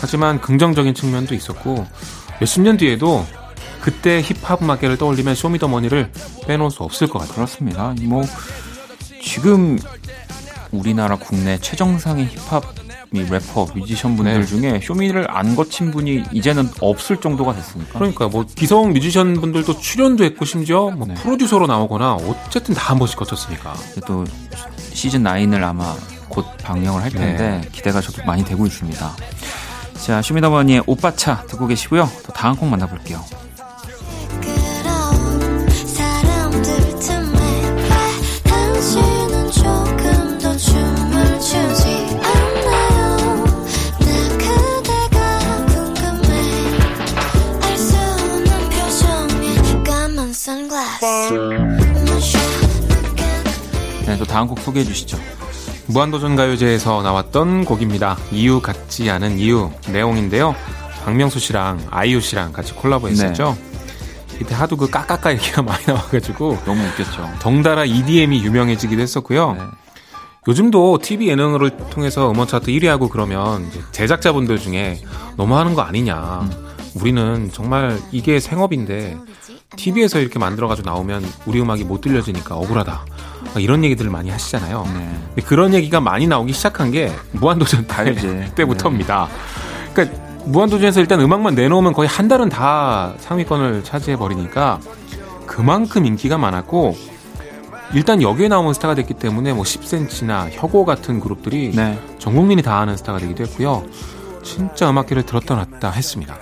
하지만 0.00 0.40
긍정적인 0.40 0.94
측면도 0.94 1.34
있었고 1.34 1.86
몇십 2.40 2.62
년 2.62 2.76
뒤에도 2.76 3.26
그때 3.80 4.20
힙합 4.22 4.62
음악계를 4.62 4.96
떠올리면 4.98 5.34
쇼미더머니를 5.34 6.10
빼놓을 6.46 6.70
수 6.70 6.82
없을 6.82 7.06
것 7.08 7.18
같아요. 7.20 7.34
그렇습니다. 7.36 7.94
뭐 8.02 8.22
지금 9.22 9.78
우리나라 10.70 11.16
국내 11.16 11.58
최정상의 11.58 12.26
힙합 12.26 12.64
이 13.10 13.22
래퍼, 13.22 13.68
뮤지션 13.74 14.16
분들 14.16 14.40
네. 14.40 14.44
중에 14.46 14.80
쇼미를 14.84 15.26
안 15.30 15.56
거친 15.56 15.90
분이 15.90 16.24
이제는 16.30 16.68
없을 16.80 17.16
정도가 17.16 17.54
됐으니까. 17.54 17.98
그러니까 17.98 18.28
뭐 18.28 18.44
기성 18.54 18.92
뮤지션 18.92 19.32
분들도 19.32 19.80
출연도 19.80 20.24
했고 20.24 20.44
심지어 20.44 20.90
뭐 20.90 21.06
네. 21.06 21.14
프로듀서로 21.14 21.66
나오거나 21.66 22.16
어쨌든 22.16 22.74
다 22.74 22.90
한 22.90 22.98
번씩 22.98 23.16
거쳤으니까. 23.18 23.72
또 24.06 24.24
시즌 24.92 25.22
9을 25.22 25.62
아마 25.62 25.96
곧 26.28 26.44
방영을 26.62 27.02
할 27.02 27.10
텐데 27.10 27.60
네. 27.62 27.68
기대가 27.72 28.02
저도 28.02 28.22
많이 28.26 28.44
되고 28.44 28.66
있습니다. 28.66 29.16
자, 30.04 30.22
쇼미더머니의 30.22 30.84
오빠차 30.86 31.44
듣고 31.46 31.66
계시고요. 31.66 32.08
또 32.26 32.32
다음 32.32 32.56
곡 32.56 32.68
만나볼게요. 32.68 33.22
네, 54.06 54.16
또 54.16 54.24
다음 54.24 54.48
곡 54.48 54.58
소개해 54.60 54.86
주시죠. 54.86 55.18
무한도전 55.88 56.36
가요제에서 56.36 57.02
나왔던 57.02 57.64
곡입니다. 57.64 58.18
이유 58.30 58.60
같지 58.60 59.10
않은 59.10 59.38
이유 59.38 59.70
내용인데요. 59.90 60.54
박명수 61.02 61.38
씨랑 61.38 61.86
아이유 61.90 62.20
씨랑 62.20 62.52
같이 62.52 62.74
콜라보했었죠. 62.74 63.56
네. 63.58 64.38
이때 64.40 64.54
하도 64.54 64.76
그 64.76 64.88
까까까 64.90 65.32
얘기가 65.32 65.62
많이 65.64 65.84
나와가지고 65.86 66.58
너무 66.66 66.82
웃겼죠. 66.84 67.30
덩달아 67.40 67.86
EDM이 67.86 68.44
유명해지기도 68.44 69.00
했었고요. 69.00 69.54
네. 69.54 69.60
요즘도 70.46 70.98
TV 70.98 71.28
예능을 71.28 71.70
통해서 71.90 72.30
음원 72.30 72.46
차트 72.46 72.66
1위하고 72.70 73.08
그러면 73.08 73.70
제작자분들 73.92 74.58
중에 74.58 75.00
너무 75.36 75.56
하는 75.56 75.74
거 75.74 75.82
아니냐. 75.82 76.40
음. 76.42 76.68
우리는 76.94 77.50
정말 77.52 77.98
이게 78.12 78.40
생업인데 78.40 79.16
TV에서 79.76 80.20
이렇게 80.20 80.38
만들어가지고 80.38 80.88
나오면 80.88 81.24
우리 81.46 81.60
음악이 81.60 81.84
못 81.84 82.00
들려지니까 82.00 82.56
억울하다. 82.56 83.04
이런 83.58 83.84
얘기들을 83.84 84.10
많이 84.10 84.30
하시잖아요. 84.30 84.86
네. 84.94 85.42
그런 85.42 85.74
얘기가 85.74 86.00
많이 86.00 86.26
나오기 86.26 86.52
시작한 86.52 86.90
게 86.90 87.12
무한도전 87.32 87.86
때, 87.86 88.50
때부터입니다. 88.54 89.28
네. 89.28 89.92
그러니까 89.92 90.18
무한도전에서 90.44 91.00
일단 91.00 91.20
음악만 91.20 91.54
내놓으면 91.54 91.92
거의 91.92 92.08
한 92.08 92.28
달은 92.28 92.48
다 92.48 93.14
상위권을 93.18 93.84
차지해 93.84 94.16
버리니까 94.16 94.80
그만큼 95.46 96.06
인기가 96.06 96.38
많았고 96.38 96.96
일단 97.94 98.20
여기에 98.20 98.48
나온 98.48 98.74
스타가 98.74 98.94
됐기 98.94 99.14
때문에 99.14 99.52
뭐 99.54 99.64
10cm나 99.64 100.48
혁오 100.50 100.84
같은 100.84 101.20
그룹들이 101.20 101.72
네. 101.74 101.98
전 102.18 102.34
국민이 102.34 102.62
다 102.62 102.78
아는 102.78 102.96
스타가 102.96 103.18
되기도 103.18 103.44
했고요. 103.44 103.84
진짜 104.42 104.90
음악계를 104.90 105.24
들었다 105.24 105.54
놨다 105.54 105.90
했습니다. 105.90 106.36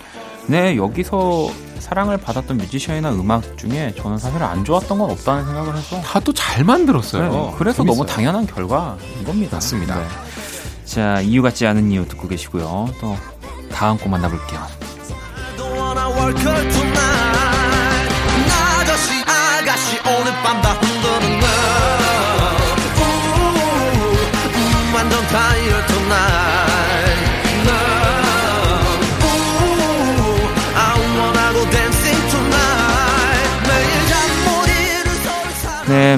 네, 0.46 0.76
여기서 0.76 1.48
사랑을 1.86 2.16
받았던 2.16 2.56
뮤지션이나 2.56 3.12
음악 3.12 3.56
중에 3.56 3.94
저는 3.96 4.18
사실 4.18 4.42
안 4.42 4.64
좋았던 4.64 4.98
건 4.98 5.08
없다는 5.12 5.44
생각을 5.44 5.76
해서 5.76 6.00
다 6.02 6.18
또 6.18 6.32
잘 6.32 6.64
만들었어요. 6.64 7.22
네, 7.30 7.54
그래서 7.56 7.76
재밌어요. 7.84 7.96
너무 8.04 8.06
당연한 8.06 8.44
결과 8.44 8.96
이겁니다. 9.20 9.56
맞습니다. 9.58 9.94
네. 10.00 10.06
자, 10.84 11.20
이유 11.20 11.42
같지 11.42 11.64
않은 11.64 11.92
이유 11.92 12.06
듣고 12.08 12.26
계시고요. 12.26 12.88
또 13.00 13.16
다음 13.70 13.96
곡 13.98 14.08
만나볼게요. 14.08 14.60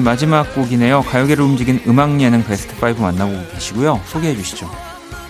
마지막 0.09 0.55
곡이네요. 0.55 1.03
가요계를 1.03 1.43
움직인 1.43 1.79
음악 1.85 2.19
예능 2.19 2.43
베스트 2.43 2.73
5 2.83 2.99
만나고 2.99 3.31
계시고요. 3.53 4.01
소개해 4.07 4.35
주시죠. 4.37 4.67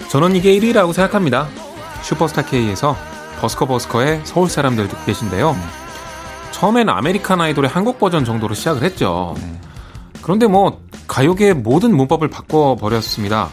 저는 0.07 0.37
이게 0.37 0.57
1위라고 0.57 0.93
생각합니다. 0.93 1.49
슈퍼스타 2.01 2.45
K에서 2.45 2.95
버스커 3.41 3.65
버스커의 3.65 4.21
서울 4.23 4.49
사람들 4.49 4.87
듣고 4.87 5.03
계신데요. 5.03 5.51
네. 5.51 5.59
처음엔 6.51 6.87
아메리칸 6.87 7.41
아이돌의 7.41 7.69
한국 7.69 7.99
버전 7.99 8.23
정도로 8.23 8.55
시작을 8.55 8.83
했죠. 8.83 9.35
네. 9.41 9.59
그런데 10.21 10.47
뭐 10.47 10.81
가요계의 11.07 11.55
모든 11.55 11.93
문법을 11.93 12.29
바꿔 12.29 12.77
버렸습니다. 12.77 13.49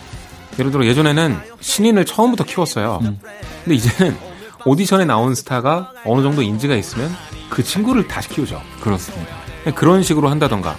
예를 0.60 0.70
들어 0.70 0.86
예전에는 0.86 1.40
신인을 1.58 2.04
처음부터 2.04 2.44
키웠어요. 2.44 3.00
음. 3.02 3.18
근데 3.64 3.74
이제는 3.74 4.16
오디션에 4.64 5.04
나온 5.04 5.34
스타가 5.34 5.90
어느 6.04 6.22
정도 6.22 6.42
인지도가 6.42 6.76
있으면 6.76 7.10
그 7.50 7.64
친구를 7.64 8.06
다시 8.06 8.28
키우죠. 8.28 8.62
그렇습니다. 8.80 9.34
그런 9.74 10.04
식으로 10.04 10.28
한다던가. 10.28 10.76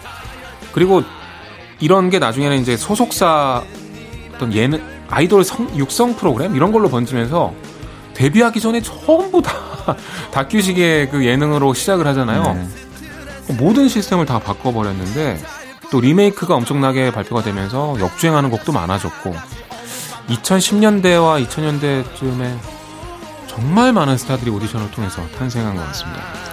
그리고 0.72 1.04
이런 1.80 2.10
게 2.10 2.20
나중에는 2.20 2.58
이제 2.60 2.78
소속사 2.78 3.64
어떤 4.36 4.54
예능 4.54 4.82
아이돌 5.10 5.44
성, 5.44 5.70
육성 5.76 6.16
프로그램 6.16 6.56
이런 6.56 6.72
걸로 6.72 6.90
번지면서 6.90 7.54
데뷔하기 8.14 8.60
전에 8.60 8.82
전부 8.82 9.42
다 9.42 9.54
다큐식의 10.32 11.10
그 11.10 11.26
예능으로 11.26 11.74
시작을 11.74 12.06
하잖아요. 12.08 12.54
네. 12.54 13.56
모든 13.58 13.88
시스템을 13.88 14.26
다 14.26 14.40
바꿔버렸는데 14.40 15.40
또 15.92 16.02
리메이크가 16.02 16.56
엄청나게 16.56 17.12
발표가 17.12 17.42
되면서 17.42 17.96
역주행하는 18.00 18.50
곡도 18.50 18.74
많아졌고 18.74 19.36
2010년대와 20.28 21.46
2000년대쯤에 21.48 22.58
정말 23.48 23.94
많은 23.94 24.18
스타들이 24.18 24.52
오디션을 24.52 24.92
통해서 24.92 25.26
탄생한 25.38 25.76
것 25.76 25.86
같습니다. 25.88 26.47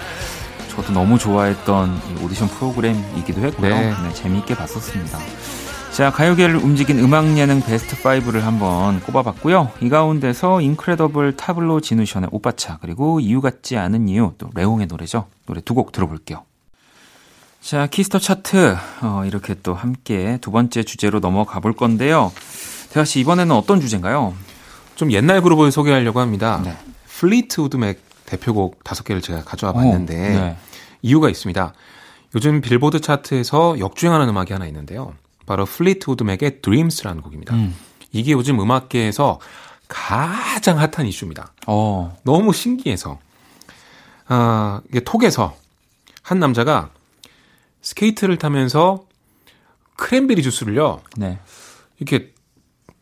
저도 0.75 0.91
너무 0.91 1.17
좋아했던 1.17 2.01
오디션 2.23 2.47
프로그램이기도 2.49 3.41
했고요. 3.41 3.69
네. 3.75 3.93
네, 4.03 4.13
재미있게 4.13 4.55
봤었습니다. 4.55 5.17
자, 5.93 6.11
가요계를 6.11 6.57
움직인 6.57 6.99
음악 6.99 7.37
예능 7.37 7.61
베스트 7.61 7.95
5를 7.95 8.41
한번 8.41 8.99
꼽아봤고요. 9.01 9.71
이 9.81 9.87
가운데서 9.87 10.59
인크레더블 10.59 11.37
타블로 11.37 11.79
진우션의 11.79 12.29
오빠차 12.33 12.79
그리고 12.81 13.21
이유 13.21 13.39
갓지 13.39 13.77
않은 13.77 14.09
이유 14.09 14.33
또 14.37 14.49
레옹의 14.53 14.87
노래죠. 14.87 15.27
노래 15.45 15.61
두 15.61 15.73
곡 15.73 15.93
들어볼게요. 15.93 16.43
자, 17.61 17.87
키스터 17.87 18.19
차트 18.19 18.75
어, 19.01 19.23
이렇게 19.25 19.55
또 19.63 19.73
함께 19.73 20.37
두 20.41 20.51
번째 20.51 20.83
주제로 20.83 21.19
넘어가 21.21 21.61
볼 21.61 21.73
건데요. 21.73 22.31
대화 22.91 23.05
씨 23.05 23.21
이번에는 23.21 23.55
어떤 23.55 23.79
주제인가요? 23.79 24.33
좀 24.95 25.11
옛날 25.13 25.41
그룹을 25.41 25.71
소개하려고 25.71 26.19
합니다. 26.19 26.61
네. 26.63 26.75
플리트우드 27.07 27.77
맥 27.77 28.03
대표곡 28.25 28.83
다섯 28.83 29.03
개를 29.03 29.21
제가 29.21 29.43
가져와 29.43 29.73
봤는데 29.73 30.13
오, 30.13 30.39
네. 30.39 30.57
이유가 31.01 31.29
있습니다. 31.29 31.73
요즘 32.35 32.61
빌보드 32.61 32.99
차트에서 33.01 33.79
역주행하는 33.79 34.27
음악이 34.29 34.51
하나 34.53 34.65
있는데요. 34.67 35.13
바로 35.45 35.65
플리트우드 35.65 36.23
맥의 36.23 36.61
Dreams라는 36.61 37.21
곡입니다. 37.21 37.55
음. 37.55 37.75
이게 38.11 38.31
요즘 38.31 38.59
음악계에서 38.59 39.39
가장 39.87 40.79
핫한 40.79 41.05
이슈입니다. 41.07 41.53
어. 41.67 42.17
너무 42.23 42.51
신기해서. 42.53 43.19
아, 44.27 44.81
이게 44.89 45.01
틱톡에서 45.01 45.55
한 46.23 46.39
남자가 46.39 46.89
스케이트를 47.81 48.37
타면서 48.37 49.05
크랜베리 49.95 50.41
주스를요. 50.41 51.01
네. 51.17 51.39
이렇게 51.99 52.33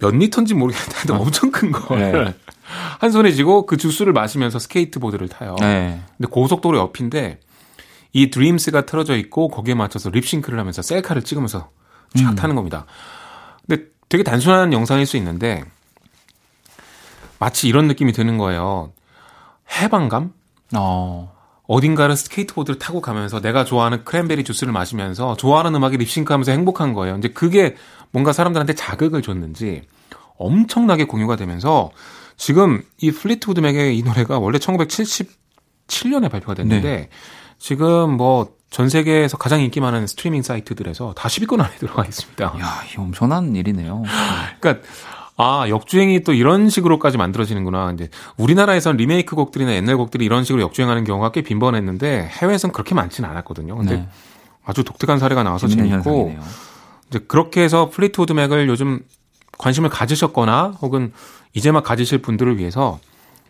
몇 0.03 0.13
리터인지 0.13 0.53
모르겠는데 0.53 1.13
어. 1.13 1.17
엄청 1.17 1.49
큰 1.49 1.71
걸. 1.71 1.99
네. 1.99 2.35
한 2.99 3.11
손에 3.11 3.31
쥐고 3.31 3.65
그 3.65 3.77
주스를 3.77 4.11
마시면서 4.11 4.59
스케이트보드를 4.59 5.29
타요. 5.29 5.55
네. 5.61 6.01
근데 6.17 6.29
고속도로 6.29 6.77
옆인데 6.77 7.39
이 8.11 8.29
Dreams가 8.29 8.85
틀어져 8.85 9.15
있고 9.15 9.47
거기에 9.47 9.75
맞춰서 9.75 10.09
립싱크를 10.09 10.59
하면서 10.59 10.81
셀카를 10.81 11.21
찍으면서 11.23 11.69
쫙 12.17 12.29
음. 12.31 12.35
타는 12.35 12.55
겁니다. 12.55 12.85
근데 13.65 13.85
되게 14.09 14.23
단순한 14.23 14.73
영상일 14.73 15.05
수 15.05 15.15
있는데 15.17 15.63
마치 17.39 17.69
이런 17.69 17.87
느낌이 17.87 18.11
드는 18.11 18.37
거예요. 18.37 18.91
해방감? 19.71 20.33
어. 20.75 21.33
어딘가를 21.65 22.17
스케이트보드를 22.17 22.77
타고 22.77 22.99
가면서 22.99 23.39
내가 23.39 23.63
좋아하는 23.63 24.03
크랜베리 24.03 24.43
주스를 24.43 24.73
마시면서 24.73 25.37
좋아하는 25.37 25.73
음악에 25.75 25.95
립싱크하면서 25.95 26.51
행복한 26.51 26.93
거예요. 26.93 27.17
이제 27.17 27.29
그게 27.29 27.75
뭔가 28.11 28.33
사람들한테 28.33 28.73
자극을 28.73 29.21
줬는지 29.21 29.83
엄청나게 30.37 31.05
공유가 31.05 31.35
되면서 31.35 31.91
지금 32.37 32.83
이 32.97 33.11
플리트우드 33.11 33.59
맥의 33.59 33.97
이 33.97 34.03
노래가 34.03 34.39
원래 34.39 34.57
1977년에 34.57 36.29
발표가 36.29 36.53
됐는데 36.53 36.89
네. 36.89 37.09
지금 37.59 38.17
뭐 38.17 38.63
전 38.73 38.89
세계에서 38.89 39.37
가장 39.37 39.61
인기 39.61 39.79
많은 39.79 40.07
스트리밍 40.07 40.41
사이트들에서 40.41 41.13
다 41.13 41.29
10위권 41.29 41.61
안에 41.61 41.75
들어가 41.75 42.03
있습니다. 42.03 42.43
야, 42.43 42.81
이 42.91 42.99
엄청난 42.99 43.55
일이네요. 43.55 44.01
그러니까 44.59 44.87
아, 45.37 45.69
역주행이 45.69 46.23
또 46.23 46.33
이런 46.33 46.69
식으로까지 46.69 47.19
만들어지는구나. 47.19 47.91
이제 47.93 48.09
우리나라에선 48.37 48.97
리메이크 48.97 49.35
곡들이나 49.35 49.75
옛날 49.75 49.95
곡들이 49.95 50.25
이런 50.25 50.43
식으로 50.43 50.63
역주행하는 50.63 51.03
경우가 51.03 51.31
꽤 51.31 51.43
빈번했는데 51.43 52.29
해외에선 52.31 52.71
그렇게 52.71 52.95
많지는 52.95 53.29
않았거든요. 53.29 53.77
근데 53.77 53.97
네. 53.97 54.09
아주 54.65 54.83
독특한 54.83 55.19
사례가 55.19 55.43
나와서 55.43 55.67
재밌고 55.67 55.93
현상이네요. 55.93 56.41
이제 57.09 57.19
그렇게 57.27 57.61
해서 57.61 57.91
플리트우드 57.91 58.33
맥을 58.33 58.67
요즘 58.69 59.01
관심을 59.57 59.89
가지셨거나 59.89 60.77
혹은 60.81 61.13
이제 61.53 61.71
막 61.71 61.83
가지실 61.83 62.19
분들을 62.19 62.57
위해서 62.57 62.99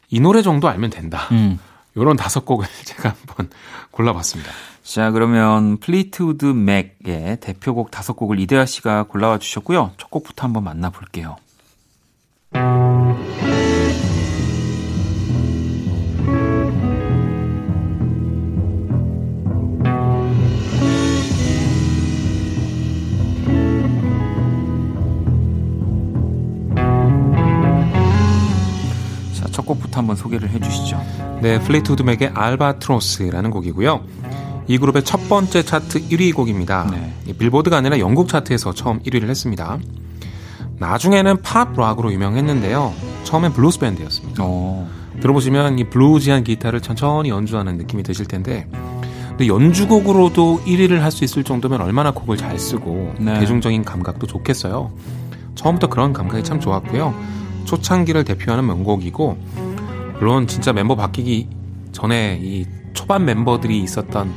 이 0.10 0.20
노래 0.20 0.42
정도 0.42 0.68
알면 0.68 0.90
된다. 0.90 1.28
음. 1.32 1.60
요런 1.96 2.18
다섯 2.18 2.46
곡을 2.46 2.68
제가 2.84 3.10
한번 3.10 3.50
골라봤습니다. 3.92 4.52
자, 4.84 5.12
그러면 5.12 5.78
플리트우드 5.78 6.46
맥의 6.46 7.38
대표곡 7.40 7.90
다섯 7.92 8.14
곡을 8.14 8.40
이대화 8.40 8.66
씨가 8.66 9.04
골라와 9.04 9.40
주셨고요. 9.40 9.92
첫 9.98 10.12
곡부터 10.12 10.44
한번 10.46 10.66
만나볼게요. 10.66 11.38
첫 29.54 29.66
곡부터 29.66 30.00
한번 30.00 30.16
소개를 30.18 30.50
해 30.50 30.60
주시죠. 30.60 31.02
네, 31.42 31.60
플리트우드 31.60 32.02
맥의 32.04 32.32
Albatross라는 32.34 33.52
곡이고요. 33.52 34.02
이 34.68 34.78
그룹의 34.78 35.04
첫 35.04 35.30
번째 35.30 35.64
차트 35.64 36.10
1위 36.10 36.34
곡입니다. 36.34 36.90
네. 36.92 37.34
빌보드가 37.38 37.78
아니라 37.78 38.00
영국 38.00 38.28
차트에서 38.28 38.74
처음 38.74 39.00
1위를 39.04 39.30
했습니다. 39.30 39.78
나중에는 40.80 41.42
팝 41.42 41.74
락으로 41.78 42.12
유명했는데요. 42.12 42.94
처음엔 43.24 43.54
블루스 43.54 43.80
밴드였습니다. 43.80 44.44
오. 44.44 44.48
어. 44.48 44.90
들어보시면 45.22 45.80
이 45.80 45.90
bluesy한 45.90 46.44
기타를 46.44 46.82
천천히 46.82 47.30
연주하는 47.30 47.78
느낌이 47.78 48.02
드실 48.04 48.26
텐데 48.26 48.68
근데 49.30 49.48
연주곡으로도 49.48 50.62
1위를 50.66 51.00
할 51.00 51.12
수 51.12 51.24
있을 51.24 51.44
정도면 51.44 51.82
얼마나 51.82 52.12
곡을 52.12 52.38
잘 52.38 52.58
쓰고 52.58 53.14
네. 53.20 53.40
대중적인 53.40 53.84
감각도 53.84 54.26
좋겠어요. 54.28 54.92
처음부터 55.56 55.88
그런 55.88 56.14
감각이 56.14 56.44
참 56.44 56.60
좋았고요. 56.60 57.14
초창기를 57.66 58.24
대표하는 58.24 58.66
명곡이고 58.66 59.38
물론 60.20 60.48
진짜 60.48 60.74
멤버 60.74 60.96
바뀌기 60.96 61.48
전에 61.92 62.40
이 62.42 62.66
초반 62.94 63.26
멤버들이 63.26 63.80
있었던 63.82 64.32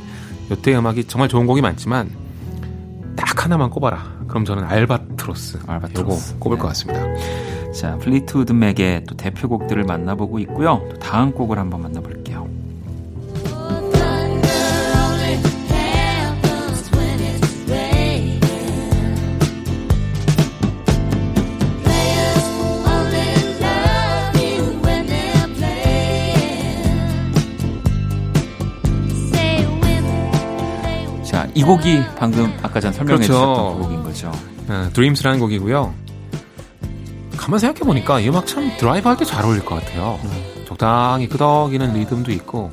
요때 0.51 0.75
음악이 0.77 1.05
정말 1.05 1.29
좋은 1.29 1.45
곡이 1.45 1.61
많지만 1.61 2.09
딱 3.15 3.45
하나만 3.45 3.69
꼽아라. 3.69 4.17
그럼 4.27 4.45
저는 4.45 4.63
Albatross. 4.65 5.59
Albatross. 5.65 6.39
꼽을 6.39 6.57
네. 6.57 6.61
것 6.61 6.67
같습니다. 6.69 7.01
자, 7.71 7.97
플리트우드 7.97 8.53
맥의 8.53 9.03
또 9.07 9.15
대표곡들을 9.15 9.83
만나보고 9.83 10.39
있고요. 10.39 10.85
또 10.89 10.99
다음 10.99 11.31
곡을 11.31 11.57
한번 11.57 11.81
만나볼게요. 11.83 12.26
곡이 31.67 32.01
방금 32.17 32.51
아까 32.63 32.79
전 32.79 32.91
설명해 32.93 33.27
그렇죠. 33.27 33.33
주셨던 33.33 33.75
그 33.75 33.81
곡인 33.83 34.03
거죠. 34.03 34.31
네, 34.67 34.89
Dreams라는 34.93 35.39
곡이고요. 35.39 35.93
가만 37.37 37.59
생각해 37.59 37.79
보니까 37.85 38.19
이 38.19 38.29
음악 38.29 38.47
참 38.47 38.71
드라이브 38.77 39.07
할 39.07 39.17
때 39.17 39.25
잘 39.25 39.45
어울릴 39.45 39.63
것 39.63 39.75
같아요. 39.75 40.19
음. 40.23 40.63
적당히 40.67 41.27
끄덕이는 41.29 41.93
리듬도 41.93 42.31
있고 42.31 42.71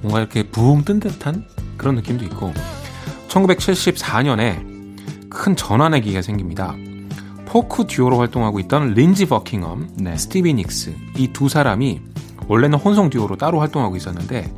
뭔가 0.00 0.20
이렇게 0.20 0.42
붕 0.44 0.84
뜬 0.84 1.00
듯한 1.00 1.44
그런 1.76 1.96
느낌도 1.96 2.24
있고 2.24 2.52
1974년에 3.28 4.76
큰 5.28 5.54
전환의 5.56 6.00
기가 6.02 6.22
생깁니다. 6.22 6.74
포크 7.46 7.86
듀오로 7.86 8.18
활동하고 8.18 8.58
있던 8.60 8.94
린지 8.94 9.26
버킹엄, 9.26 9.88
네. 9.98 10.16
스티비 10.16 10.54
닉스 10.54 10.94
이 11.16 11.28
두 11.32 11.48
사람이 11.48 12.00
원래는 12.48 12.78
혼성 12.78 13.10
듀오로 13.10 13.36
따로 13.36 13.60
활동하고 13.60 13.96
있었는데 13.96 14.52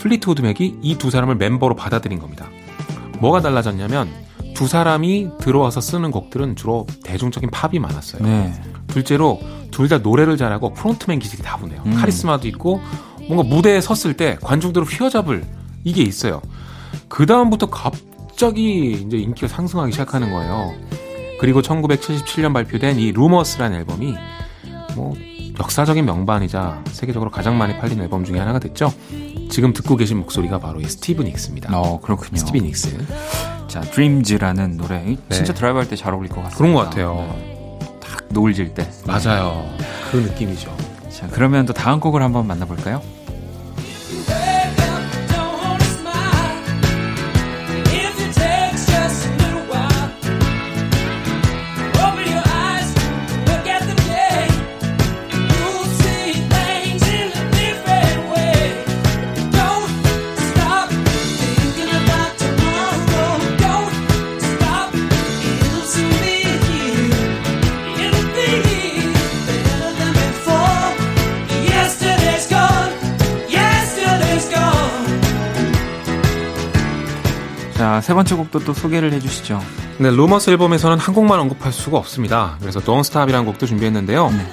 플리트우드 0.00 0.42
맥이 0.42 0.78
이 0.82 0.96
두 0.98 1.10
사람을 1.10 1.36
멤버로 1.36 1.74
받아들인 1.76 2.18
겁니다. 2.18 2.48
뭐가 3.22 3.40
달라졌냐면 3.40 4.10
두 4.54 4.66
사람이 4.66 5.30
들어와서 5.38 5.80
쓰는 5.80 6.10
곡들은 6.10 6.56
주로 6.56 6.86
대중적인 7.04 7.50
팝이 7.50 7.78
많았어요. 7.78 8.22
네. 8.22 8.52
둘째로 8.88 9.40
둘 9.70 9.88
다 9.88 9.98
노래를 9.98 10.36
잘하고 10.36 10.74
프론트맨 10.74 11.18
기질이 11.20 11.42
다분해요. 11.42 11.82
음. 11.86 11.94
카리스마도 11.94 12.46
있고 12.48 12.80
뭔가 13.28 13.42
무대에 13.42 13.80
섰을 13.80 14.14
때 14.14 14.36
관중들을 14.42 14.86
휘어잡을 14.86 15.44
이게 15.84 16.02
있어요. 16.02 16.42
그 17.08 17.24
다음부터 17.24 17.70
갑자기 17.70 18.92
이제 18.92 19.16
인기가 19.16 19.48
상승하기 19.48 19.92
시작하는 19.92 20.30
거예요. 20.32 20.74
그리고 21.40 21.62
1977년 21.62 22.52
발표된 22.52 22.98
이 22.98 23.12
Rumours라는 23.12 23.78
앨범이 23.78 24.14
뭐 24.94 25.14
역사적인 25.58 26.04
명반이자 26.04 26.82
세계적으로 26.92 27.30
가장 27.30 27.58
많이 27.58 27.76
팔린 27.78 28.00
앨범 28.00 28.24
중에 28.24 28.38
하나가 28.38 28.58
됐죠. 28.58 28.92
지금 29.50 29.72
듣고 29.72 29.96
계신 29.96 30.18
목소리가 30.18 30.58
바로 30.58 30.80
이 30.80 30.84
스티비 30.84 31.22
닉스입니다. 31.22 31.76
어, 31.78 32.00
그렇군요. 32.00 32.38
스티비 32.38 32.58
닉스. 32.58 32.98
자, 33.68 33.80
Dreams라는 33.82 34.76
노래 34.76 35.02
네. 35.04 35.16
진짜 35.30 35.52
드라이브 35.52 35.78
할 35.78 35.88
때 35.88 35.96
잘 35.96 36.14
어울릴 36.14 36.30
것 36.30 36.36
같습니다. 36.42 36.56
그런 36.58 36.72
것 36.74 36.80
같아요. 36.84 37.14
네. 37.38 37.78
딱 38.00 38.24
노을 38.30 38.54
질 38.54 38.72
때. 38.74 38.88
맞아요. 39.06 39.64
그 40.10 40.16
느낌이죠. 40.16 40.74
자, 41.10 41.28
그러면 41.30 41.66
또 41.66 41.72
다음 41.72 42.00
곡을 42.00 42.22
한번 42.22 42.46
만나볼까요? 42.46 43.02
세 78.02 78.14
번째 78.14 78.34
곡도 78.34 78.60
또 78.60 78.72
소개를 78.74 79.12
해주시죠. 79.12 79.60
네, 79.98 80.10
Rumours 80.10 80.50
앨범에서는 80.50 80.98
한 80.98 81.14
곡만 81.14 81.38
언급할 81.40 81.72
수가 81.72 81.98
없습니다. 81.98 82.56
그래서 82.60 82.80
Don't 82.80 83.00
Stop이라는 83.00 83.46
곡도 83.46 83.66
준비했는데요. 83.66 84.30
네. 84.30 84.46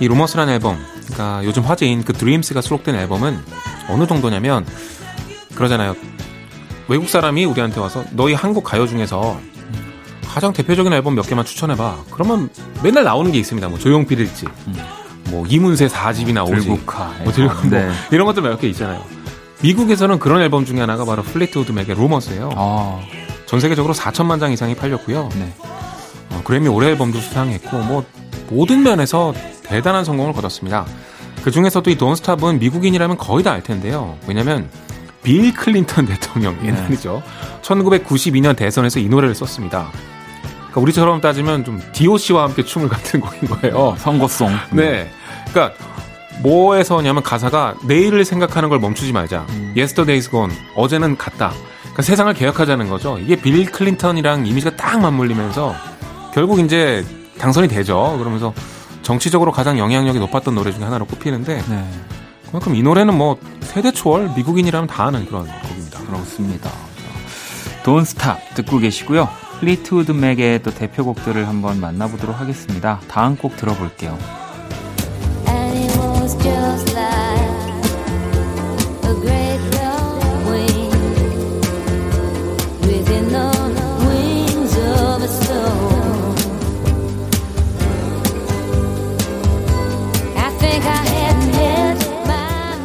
이 0.00 0.08
Rumours라는 0.08 0.52
앨범, 0.54 0.78
그러니까 1.06 1.40
요즘 1.44 1.62
화제인 1.62 2.04
그 2.04 2.12
Dreams가 2.12 2.60
수록된 2.60 2.94
앨범은 2.96 3.38
어느 3.88 4.06
정도냐면 4.06 4.66
그러잖아요. 5.54 5.94
외국 6.88 7.08
사람이 7.08 7.44
우리한테 7.46 7.80
와서 7.80 8.04
너희 8.12 8.34
한국 8.34 8.64
가요 8.64 8.86
중에서 8.86 9.38
가장 10.26 10.52
대표적인 10.52 10.92
앨범 10.92 11.14
몇 11.14 11.26
개만 11.28 11.44
추천해봐. 11.44 11.98
그러면 12.10 12.50
맨날 12.82 13.04
나오는 13.04 13.30
게 13.30 13.38
있습니다. 13.38 13.68
뭐 13.68 13.78
조용필 13.78 14.22
1집, 14.22 14.46
음. 14.66 14.74
뭐 15.30 15.46
이문세 15.46 15.86
4집이나 15.86 16.44
5집, 16.44 16.64
들국화, 16.64 17.12
뭐, 17.22 17.32
들국, 17.32 17.68
네. 17.70 17.86
뭐 17.86 17.94
이런 18.10 18.26
것들 18.26 18.42
몇 18.42 18.60
개 18.60 18.68
있잖아요. 18.68 19.02
미국에서는 19.64 20.18
그런 20.18 20.42
앨범 20.42 20.66
중에 20.66 20.78
하나가 20.80 21.06
바로 21.06 21.22
플리트우드 21.22 21.72
맥의 21.72 21.94
Rumours예요. 21.94 22.50
아. 22.54 23.00
전 23.46 23.60
세계적으로 23.60 23.94
4천만 23.94 24.38
장 24.38 24.52
이상이 24.52 24.74
팔렸고요. 24.74 25.30
네. 25.36 25.54
어, 26.32 26.42
그래미 26.44 26.68
올해 26.68 26.90
앨범도 26.90 27.18
수상했고 27.18 27.78
뭐 27.78 28.04
모든 28.50 28.82
면에서 28.82 29.32
대단한 29.62 30.04
성공을 30.04 30.34
거뒀습니다. 30.34 30.84
그 31.42 31.50
중에서도 31.50 31.88
이 31.90 31.96
Don't 31.96 32.22
Stop은 32.22 32.58
미국인이라면 32.58 33.16
거의 33.16 33.42
다 33.42 33.52
알 33.52 33.62
텐데요. 33.62 34.18
왜냐면 34.26 34.68
빌 35.22 35.54
클린턴 35.54 36.04
대통령 36.12 36.58
네. 36.60 36.68
옛날이죠. 36.68 37.22
네. 37.24 37.60
1992년 37.62 38.56
대선에서 38.56 39.00
이 39.00 39.08
노래를 39.08 39.34
썼습니다. 39.34 39.88
그러니까 40.58 40.80
우리처럼 40.82 41.22
따지면 41.22 41.64
좀 41.64 41.80
DOC와 41.92 42.42
함께 42.44 42.62
춤을 42.64 42.88
같은 42.90 43.18
곡인 43.20 43.48
거예요. 43.48 43.96
선거송. 43.98 44.50
네. 44.72 45.10
그러니까 45.50 45.74
뭐에서냐면 46.42 47.22
가사가 47.22 47.74
내일을 47.84 48.24
생각하는 48.24 48.68
걸 48.68 48.78
멈추지 48.78 49.12
말자. 49.12 49.46
음. 49.50 49.72
Yesterday's 49.76 50.30
gone. 50.30 50.52
어제는 50.74 51.16
갔다. 51.16 51.52
그러니까 51.80 52.02
세상을 52.02 52.32
개혁하자는 52.34 52.88
거죠. 52.88 53.18
이게 53.18 53.36
빌 53.36 53.64
클린턴이랑 53.70 54.46
이미지가 54.46 54.76
딱 54.76 55.00
맞물리면서 55.00 55.74
결국 56.34 56.58
이제 56.60 57.04
당선이 57.38 57.68
되죠. 57.68 58.16
그러면서 58.18 58.52
정치적으로 59.02 59.52
가장 59.52 59.78
영향력이 59.78 60.18
높았던 60.18 60.54
노래 60.54 60.72
중에 60.72 60.82
하나로 60.82 61.04
꼽히는데 61.06 61.62
네. 61.68 61.90
그만큼 62.46 62.74
이 62.74 62.82
노래는 62.82 63.16
뭐 63.16 63.38
세대 63.60 63.92
초월 63.92 64.30
미국인이라면 64.36 64.88
다 64.88 65.06
아는 65.06 65.26
그런 65.26 65.46
곡입니다. 65.46 66.00
그렇습니다. 66.00 66.70
Don't 67.84 68.02
Stop 68.02 68.54
듣고 68.54 68.78
계시고요. 68.78 69.28
플리트우드 69.60 70.12
맥의 70.12 70.62
또 70.62 70.70
대표곡들을 70.72 71.46
한번 71.46 71.80
만나보도록 71.80 72.40
하겠습니다. 72.40 73.00
다음 73.08 73.36
곡 73.36 73.56
들어볼게요. 73.56 74.18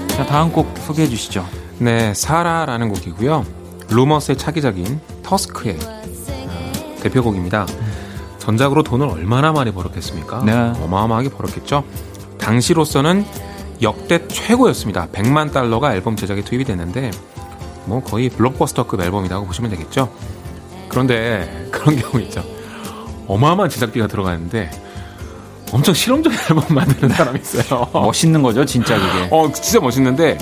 자, 0.10 0.26
다음 0.26 0.52
곡 0.52 0.78
소개해 0.80 1.08
주시죠. 1.08 1.46
네, 1.78 2.14
사라라는 2.14 2.90
곡이고요. 2.90 3.46
루머스의 3.90 4.38
차기작인 4.38 5.00
터스크의 5.24 5.80
대표곡입니다. 7.02 7.66
전작으로 8.40 8.84
돈을 8.84 9.08
얼마나 9.08 9.54
많이 9.54 9.72
벌었겠습니까? 9.72 10.44
네. 10.44 10.52
어마어마하게 10.84 11.30
벌었겠죠. 11.30 11.86
당시로서는 12.50 13.26
역대 13.84 14.28
최고였습니다. 14.28 15.08
100만 15.10 15.54
달러가 15.54 15.94
앨범 15.94 16.16
제작에 16.16 16.42
투입이 16.42 16.64
됐는데 16.64 17.12
뭐 17.86 18.02
거의 18.02 18.28
블록버스터급 18.30 19.00
앨범이라고 19.00 19.46
보시면 19.46 19.70
되겠죠. 19.70 20.12
그런데 20.88 21.48
그런 21.72 21.96
경우 21.98 22.20
있죠. 22.24 22.44
어마어마한 23.28 23.70
제작비가 23.70 24.08
들어가는데 24.08 24.72
엄청 25.72 25.94
실험적인 25.94 26.40
앨범 26.50 26.76
만드는 26.76 27.10
사람이 27.10 27.40
있어요. 27.40 27.88
멋있는 27.94 28.42
거죠, 28.42 28.66
진짜 28.66 28.98
그게. 28.98 29.30
어, 29.32 29.52
진짜 29.52 29.80
멋있는데 29.80 30.40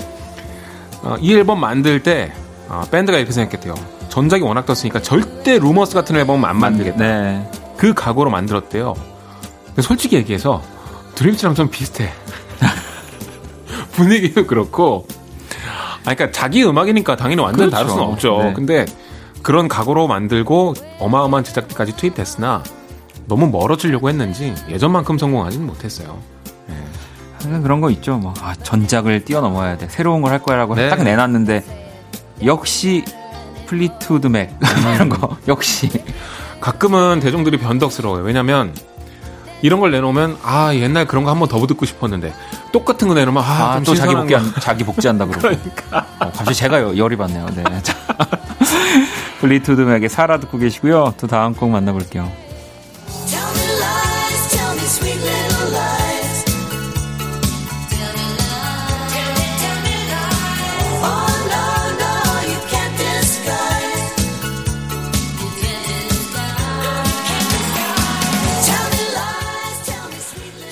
어, 1.02 1.16
이 1.20 1.34
앨범 1.34 1.60
만들 1.60 2.02
때 2.02 2.32
어, 2.70 2.84
밴드가 2.90 3.18
이렇게 3.18 3.32
생각했대요. 3.32 3.74
전작이 4.08 4.42
워낙 4.42 4.64
떴으니까 4.64 5.02
절대 5.02 5.58
루머스 5.58 5.92
같은 5.92 6.16
앨범은 6.16 6.48
안 6.48 6.58
만들겠다. 6.58 6.96
네. 6.96 7.50
그 7.76 7.92
각오로 7.92 8.30
만들었대요. 8.30 8.94
솔직히 9.82 10.16
얘기해서 10.16 10.62
드림즈랑 11.18 11.54
좀 11.56 11.68
비슷해. 11.68 12.10
분위기도 13.92 14.46
그렇고. 14.46 15.06
아, 16.04 16.14
그러니까 16.14 16.30
자기 16.30 16.64
음악이니까 16.64 17.16
당연히 17.16 17.42
완전 17.42 17.68
그렇죠. 17.68 17.76
다를 17.76 17.90
수는 17.90 18.04
없죠. 18.04 18.42
네. 18.44 18.52
근데 18.54 18.86
그런 19.42 19.66
각오로 19.68 20.06
만들고 20.06 20.74
어마어마한 21.00 21.42
제작비까지 21.44 21.96
투입됐으나 21.96 22.62
너무 23.26 23.48
멀어지려고 23.48 24.08
했는지 24.08 24.54
예전만큼 24.70 25.18
성공하지는 25.18 25.66
못했어요. 25.66 26.18
네. 26.68 26.74
항상 27.42 27.62
그런 27.62 27.80
거 27.80 27.90
있죠. 27.90 28.16
뭐, 28.16 28.32
아, 28.40 28.54
전작을 28.54 29.24
뛰어넘어야 29.24 29.76
돼. 29.76 29.88
새로운 29.90 30.22
걸 30.22 30.30
할 30.32 30.40
거야라고 30.40 30.76
네. 30.76 30.88
딱 30.88 31.02
내놨는데 31.02 31.64
역시 32.44 33.04
플리트우드 33.66 34.28
맥 34.28 34.54
이런 34.94 35.08
거 35.08 35.36
역시 35.48 35.90
가끔은 36.60 37.18
대중들이 37.20 37.58
변덕스러워요. 37.58 38.22
왜냐면 38.22 38.72
이런 39.62 39.80
걸 39.80 39.90
내놓으면 39.90 40.38
아 40.42 40.72
옛날 40.74 41.06
그런 41.06 41.24
거 41.24 41.30
한 41.30 41.38
번 41.38 41.48
더 41.48 41.66
듣고 41.66 41.84
싶었는데 41.86 42.32
똑같은 42.72 43.08
거 43.08 43.14
내놓으면 43.14 43.42
아 43.42 43.54
또 43.54 43.92
아, 43.92 43.94
자기 43.94 44.14
복제 44.14 44.34
자기 44.60 44.84
복제한다 44.84 45.24
그러고 45.26 45.40
그러니까. 45.42 45.98
어, 46.20 46.30
갑자기 46.30 46.54
제가 46.54 46.96
열이 46.96 47.16
받네요. 47.16 47.46
네. 47.54 47.64
플리트우드 49.40 49.80
맥의 49.82 50.08
Sara 50.08 50.38
듣고 50.40 50.58
계시고요. 50.58 51.14
또 51.18 51.26
다음 51.26 51.54
곡 51.54 51.70
만나볼게요. 51.70 52.30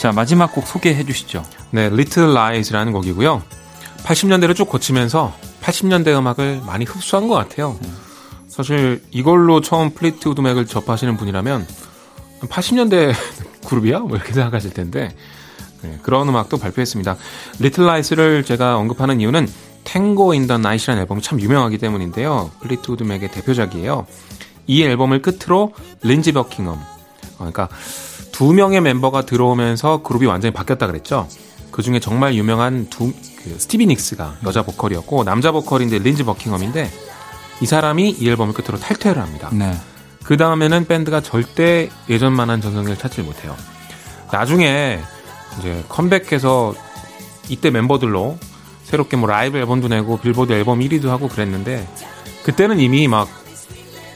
자, 0.07 0.13
마지막 0.13 0.53
곡 0.53 0.69
소개해 0.69 1.05
주시죠. 1.05 1.43
네, 1.73 1.87
Little 1.87 2.31
Lies라는 2.31 2.93
곡이고요. 2.93 3.43
80년대를 4.05 4.55
쭉 4.55 4.69
거치면서 4.69 5.35
80년대 5.63 6.17
음악을 6.17 6.63
많이 6.65 6.85
흡수한 6.85 7.27
것 7.27 7.35
같아요. 7.35 7.77
사실 8.47 9.03
이걸로 9.11 9.61
처음 9.61 9.91
플리트우드 9.91 10.41
맥을 10.43 10.65
접하시는 10.67 11.17
분이라면 11.17 11.67
80년대 12.43 13.15
그룹이야? 13.67 13.99
뭐 13.99 14.17
이렇게 14.17 14.33
생각하실 14.33 14.75
텐데 14.75 15.13
네, 15.83 15.99
그런 16.05 16.29
음악도 16.29 16.57
발표했습니다. 16.57 17.17
Little 17.59 17.91
Lies를 17.91 18.45
제가 18.45 18.77
언급하는 18.77 19.21
이유는 19.21 19.49
탱고 19.83 20.35
인더 20.35 20.59
나이트라는 20.59 21.03
앨범이 21.03 21.21
참 21.21 21.41
유명하기 21.41 21.79
때문인데요. 21.79 22.53
플리트우드 22.61 23.03
맥의 23.03 23.33
대표작이에요. 23.33 24.07
이 24.69 24.85
앨범을 24.85 25.21
끝으로 25.21 25.75
린지 26.03 26.31
버킹엄 26.31 26.75
어, 26.75 27.37
그러니까 27.39 27.69
두 28.37 28.53
명의 28.53 28.83
멤버가 28.83 29.23
들어오면서 29.23 30.03
그룹이 30.03 30.27
완전히 30.27 30.53
바뀌었다 30.53 30.87
그랬죠. 30.87 31.27
그 31.71 31.81
중에 31.81 32.01
정말 32.01 32.35
유명한 32.35 32.87
두, 32.91 33.11
그 33.43 33.59
스티비 33.59 33.87
닉스가 33.87 34.35
여자 34.45 34.61
보컬이었고 34.61 35.25
남자 35.25 35.53
보컬인데 35.53 36.01
린지 36.01 36.23
버킹엄인데 36.23 36.91
이 37.63 37.67
사람이 37.67 38.11
이 38.11 38.29
앨범을 38.29 38.53
끝으로 38.53 38.79
탈퇴를 38.79 39.23
합니다. 39.23 39.49
네. 39.55 39.75
그 40.23 40.37
다음에는 40.37 40.87
밴드가 40.87 41.23
절대 41.23 41.89
예전만한 42.11 42.61
전성기를 42.61 42.99
찾지 42.99 43.23
못해요. 43.23 43.57
나중에 44.31 45.01
이제 45.59 45.83
컴백해서 45.89 46.75
이때 47.49 47.71
멤버들로 47.71 48.37
새롭게 48.85 49.17
뭐 49.17 49.31
라이브 49.31 49.57
앨범도 49.57 49.89
내고 49.89 50.19
빌보드 50.19 50.53
앨범 50.53 50.81
1위도 50.81 51.07
하고 51.07 51.29
그랬는데 51.29 51.89
그때는 52.45 52.81
이미 52.81 53.09
막 53.09 53.31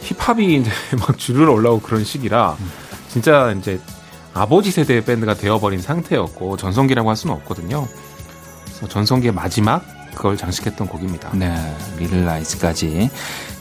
힙합이 0.03 0.57
이제 0.57 0.71
막 1.01 1.17
주르르 1.17 1.51
올라오고 1.51 1.81
그런 1.81 2.05
시기라 2.05 2.59
진짜 3.09 3.53
이제 3.53 3.81
아버지 4.35 4.71
세대의 4.71 5.05
밴드가 5.05 5.35
되어버린 5.35 5.81
상태였고 5.81 6.57
전성기라고 6.57 7.09
할 7.09 7.17
수는 7.17 7.35
없거든요. 7.37 7.87
그래서 8.65 8.89
전성기의 8.89 9.33
마지막 9.35 9.83
그걸 10.15 10.37
장식했던 10.37 10.89
곡입니다. 10.89 11.31
네, 11.37 11.55
Little 11.99 12.25
Lies까지 12.25 13.11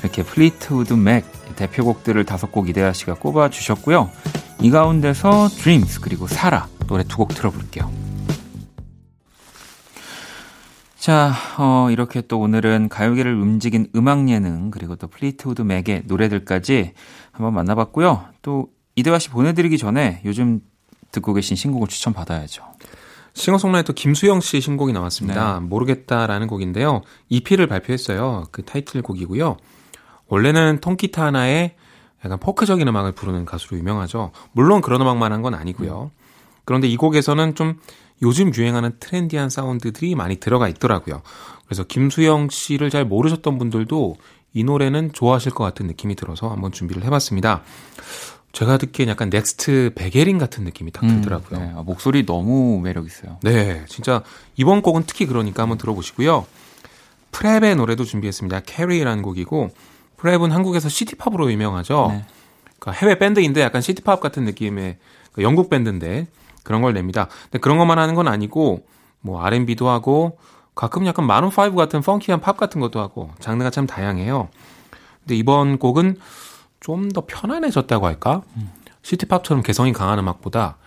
이렇게 0.01 0.23
플리트우드 0.23 0.93
맥 0.93 1.25
대표곡들을 1.55 2.23
다섯 2.25 2.51
곡 2.51 2.69
이대화 2.69 2.93
씨가 2.93 3.15
꼽아 3.15 3.49
주셨고요. 3.49 4.10
이 4.62 4.69
가운데서 4.69 5.49
Dreams 5.49 6.01
그리고 6.01 6.27
Sara 6.28 6.67
노래 6.88 7.03
두 7.03 7.17
곡 7.17 7.29
들어볼게요. 7.29 7.91
자, 10.97 11.34
어, 11.58 11.88
이렇게 11.91 12.21
또 12.21 12.39
오늘은 12.39 12.89
가요계를 12.89 13.34
움직인 13.34 13.88
음악 13.95 14.29
예능 14.29 14.69
그리고 14.69 14.95
또 14.95 15.08
플리트우드 15.08 15.62
맥의 15.62 16.03
노래들까지 16.05 16.91
한번 17.32 17.53
만나봤고요. 17.53 18.25
또 18.41 18.67
이대화 18.95 19.19
씨 19.19 19.30
보내드리기 19.30 19.78
전에 19.78 20.21
요즘 20.25 20.62
듣고 21.12 21.34
계신 21.34 21.56
신곡을 21.56 21.88
추천받아야죠. 21.88 22.63
싱어송라이터 23.34 23.93
김수영 23.93 24.41
씨 24.41 24.60
신곡이 24.60 24.91
나왔습니다. 24.93 25.60
네. 25.60 25.65
모르겠다라는 25.65 26.47
곡인데요. 26.47 27.02
EP를 27.30 27.67
발표했어요. 27.67 28.45
그 28.52 28.63
타이틀곡이고요. 28.63 29.58
원래는 30.28 30.80
통기타 30.82 31.25
하나에 31.25 31.75
약간 32.25 32.38
포크적인 32.39 32.88
음악을 32.88 33.13
부르는 33.13 33.45
가수로 33.45 33.78
유명하죠. 33.78 34.32
물론 34.52 34.82
그런 34.82 35.02
음악만 35.02 35.32
한 35.32 35.41
건 35.41 35.54
아니고요. 35.54 36.12
그런데 36.65 36.88
이 36.88 36.97
곡에서는 36.97 37.56
좀 37.56 37.80
요즘 38.21 38.54
유행하는 38.54 38.91
트렌디한 38.99 39.49
사운드들이 39.49 40.15
많이 40.15 40.36
들어가 40.36 40.67
있더라고요. 40.67 41.21
그래서 41.65 41.84
김수영 41.86 42.49
씨를 42.49 42.89
잘 42.89 43.06
모르셨던 43.06 43.58
분들도 43.58 44.17
이 44.54 44.63
노래는 44.63 45.13
좋아하실 45.13 45.54
것 45.54 45.63
같은 45.63 45.88
느낌이 45.88 46.15
들어서 46.15 46.49
한번 46.49 46.71
준비를 46.71 47.04
해봤습니다. 47.06 47.63
제가 48.52 48.78
듣기엔 48.78 49.10
약간 49.10 49.30
next 49.30 49.91
백예린 49.95 50.38
같은 50.38 50.64
느낌이 50.64 50.92
딱 50.92 51.04
음, 51.04 51.22
들더라고요. 51.22 51.60
음, 51.60 51.66
네. 51.66 51.74
아, 51.76 51.84
목소리 51.84 52.26
너무 52.26 52.80
매력 52.82 53.06
있어요. 53.06 53.38
네, 53.44 53.86
진짜 53.88 54.24
이번 54.56 54.82
곡은 54.82 55.04
특히 55.06 55.26
그러니까 55.26 55.64
한번 55.64 55.78
들어보시고요. 55.78 56.46
프랩의 57.32 57.76
노래도 57.76 58.04
준비했습니다. 58.06 58.62
캐리라는 58.62 59.22
곡이고 59.22 59.70
프랩은 60.18 60.50
한국에서 60.50 60.90
시티팝으로 60.90 61.52
유명하죠. 61.52 62.08
네. 62.12 62.26
그러니까 62.80 63.00
해외 63.00 63.20
밴드인데 63.20 63.62
약간 63.62 63.82
시티팝 63.82 64.20
같은 64.20 64.46
느낌의 64.46 64.98
그 65.32 65.44
영국 65.44 65.70
밴드인데 65.70 66.28
그런 66.64 66.82
걸 66.82 66.94
냅니다. 66.94 67.28
근데 67.44 67.60
그런 67.60 67.78
것만 67.78 68.00
하는 68.00 68.16
건 68.16 68.28
아니고 68.28 68.86
뭐 69.22 69.42
R&B도 69.44 69.90
하고 69.90 70.38
가끔 70.76 71.06
약간 71.06 71.26
마룬 71.26 71.50
5 71.50 71.76
같은 71.76 72.02
펑키한 72.02 72.42
팝 72.42 72.58
같은 72.58 72.80
것도 72.82 73.00
하고 73.00 73.32
장르가 73.40 73.70
참 73.70 73.86
다양해요. 73.86 74.50
근데 75.22 75.36
이번 75.36 75.78
곡은 75.78 76.18
좀 76.80 77.10
더 77.10 77.24
편안해졌다고 77.28 78.06
할까? 78.06 78.42
시티팝처럼 79.02 79.63
개성이 79.63 79.94
강한 79.94 80.20
음악보다 80.20 80.78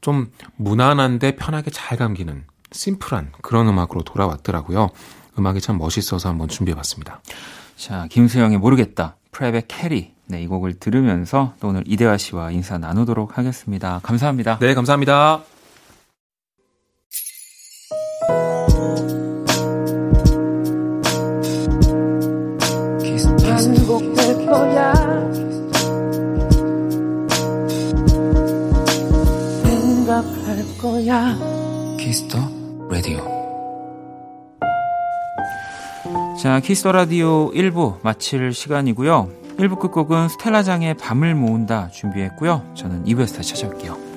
좀 0.00 0.30
무난한데 0.56 1.36
편하게 1.36 1.70
잘 1.70 1.98
감기는 1.98 2.44
심플한 2.72 3.32
그런 3.42 3.68
음악으로 3.68 4.02
돌아왔더라고요. 4.02 4.88
음악이 5.38 5.60
참 5.60 5.78
멋있어서 5.78 6.28
한번 6.28 6.48
준비해봤습니다. 6.48 7.20
자, 7.76 8.06
김수영의 8.10 8.58
모르겠다. 8.58 9.16
프랩의 9.32 9.64
캐리. 9.68 10.12
네, 10.26 10.42
이 10.42 10.46
곡을 10.46 10.74
들으면서 10.78 11.54
또 11.60 11.68
오늘 11.68 11.82
이대화 11.86 12.16
씨와 12.16 12.50
인사 12.52 12.78
나누도록 12.78 13.36
하겠습니다. 13.38 14.00
감사합니다. 14.02 14.58
네, 14.58 14.74
감사합니다. 14.74 15.42
거야. 30.80 31.36
키스터 31.98 32.38
라디오. 32.90 33.18
자, 36.40 36.58
키스터 36.60 36.92
라디오 36.92 37.50
1부 37.50 38.02
마칠 38.02 38.54
시간이고요. 38.54 39.28
1부 39.58 39.78
끝곡은 39.78 40.30
스텔라장의 40.30 40.94
밤을 40.94 41.34
모은다 41.34 41.88
준비했고요. 41.88 42.72
저는 42.74 43.04
2부에서 43.04 43.36
다시 43.36 43.54
찾아올게요. 43.54 44.09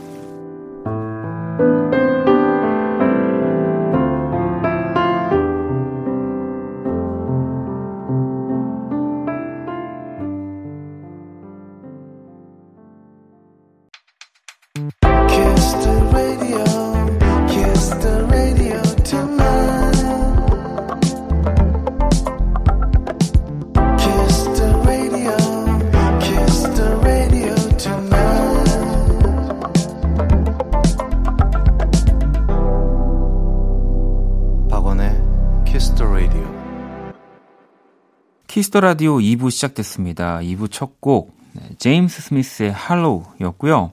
키스터 38.73 38.79
라디오 38.79 39.19
2부 39.19 39.51
시작됐습니다. 39.51 40.39
2부 40.39 40.71
첫 40.71 40.99
곡, 40.99 41.37
네, 41.51 41.61
제임스 41.77 42.23
스미스의 42.23 42.71
Hollow였고요. 42.71 43.91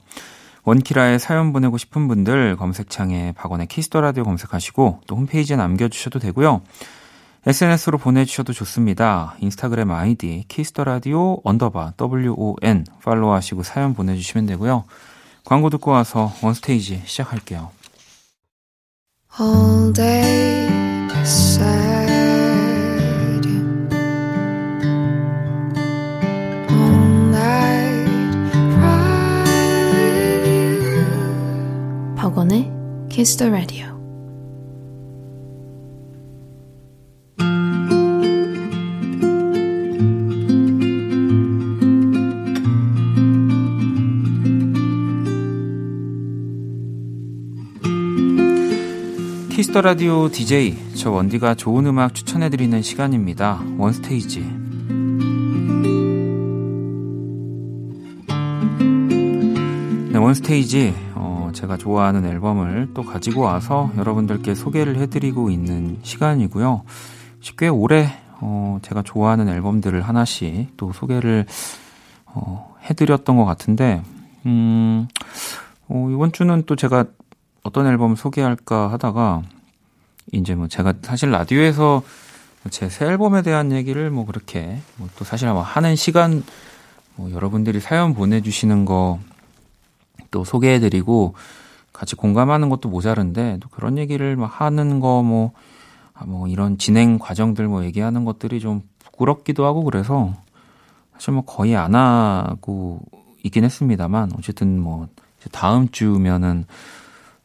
원키라에 0.63 1.19
사연 1.19 1.53
보내고 1.53 1.77
싶은 1.77 2.07
분들 2.07 2.57
검색창에 2.57 3.33
박원의 3.33 3.67
키스터 3.67 4.01
라디오 4.01 4.23
검색하시고 4.23 5.01
또 5.05 5.15
홈페이지에 5.15 5.55
남겨주셔도 5.55 6.17
되고요. 6.17 6.63
SNS로 7.45 7.99
보내주셔도 7.99 8.53
좋습니다. 8.53 9.35
인스타그램 9.39 9.91
아이디 9.91 10.45
키스터 10.47 10.83
라디오 10.83 11.39
언더바 11.43 11.93
WON 12.01 12.85
팔로우하시고 13.03 13.61
사연 13.61 13.93
보내주시면 13.93 14.47
되고요. 14.47 14.85
광고 15.45 15.69
듣고 15.69 15.91
와서 15.91 16.33
원스테이지 16.41 17.03
시작할게요. 17.05 17.69
All 19.39 19.93
day 19.93 20.67
박 21.07 21.23
Kiss 33.21 33.37
the 33.37 33.51
Radio. 33.51 33.85
Kiss 49.51 49.68
the 49.68 49.81
Radio 49.81 50.27
DJ 50.31 50.75
저 50.95 51.11
원디가 51.11 51.53
좋은 51.53 51.85
음악 51.85 52.15
추천해 52.15 52.49
드리는 52.49 52.81
시간입니다. 52.81 53.61
원스테이지. 53.77 54.39
네, 60.11 60.17
원스테이지 60.17 61.10
어, 61.10 61.10
제가 61.61 61.77
좋아하는 61.77 62.25
앨범을 62.25 62.89
또 62.95 63.03
가지고 63.03 63.41
와서 63.41 63.91
여러분들께 63.95 64.55
소개를 64.55 64.97
해드리고 64.97 65.51
있는 65.51 65.99
시간이고요. 66.01 66.83
꽤 67.57 67.67
오래 67.67 68.09
어, 68.39 68.79
제가 68.81 69.03
좋아하는 69.03 69.47
앨범들을 69.47 70.01
하나씩 70.01 70.75
또 70.75 70.91
소개를 70.91 71.45
어, 72.25 72.75
해드렸던 72.89 73.37
것 73.37 73.45
같은데, 73.45 74.01
음, 74.47 75.07
어, 75.87 76.09
이번 76.11 76.31
주는 76.31 76.63
또 76.65 76.75
제가 76.75 77.05
어떤 77.61 77.85
앨범 77.85 78.15
소개할까 78.15 78.91
하다가, 78.91 79.43
이제 80.31 80.55
뭐 80.55 80.67
제가 80.67 80.93
사실 81.03 81.29
라디오에서 81.29 82.01
제 82.71 82.89
새 82.89 83.05
앨범에 83.05 83.41
대한 83.43 83.71
얘기를 83.71 84.09
뭐 84.09 84.25
그렇게 84.25 84.79
뭐 84.97 85.09
또 85.17 85.25
사실 85.25 85.47
뭐 85.49 85.61
하는 85.61 85.95
시간 85.95 86.43
뭐 87.15 87.31
여러분들이 87.31 87.79
사연 87.79 88.13
보내주시는 88.15 88.85
거 88.85 89.19
또 90.31 90.43
소개해드리고 90.43 91.35
같이 91.93 92.15
공감하는 92.15 92.69
것도 92.69 92.89
모자른데 92.89 93.59
또 93.61 93.69
그런 93.69 93.97
얘기를 93.97 94.35
막 94.35 94.61
하는 94.61 94.99
거뭐 94.99 95.51
아, 96.13 96.25
뭐 96.25 96.47
이런 96.47 96.77
진행 96.77 97.19
과정들 97.19 97.67
뭐 97.67 97.83
얘기하는 97.83 98.25
것들이 98.25 98.59
좀 98.59 98.81
부끄럽기도 98.99 99.65
하고 99.65 99.83
그래서 99.83 100.33
사실 101.13 101.33
뭐 101.33 101.43
거의 101.43 101.75
안 101.75 101.95
하고 101.95 103.01
있긴 103.43 103.63
했습니다만 103.63 104.31
어쨌든 104.37 104.79
뭐 104.79 105.07
다음 105.51 105.89
주면은 105.89 106.65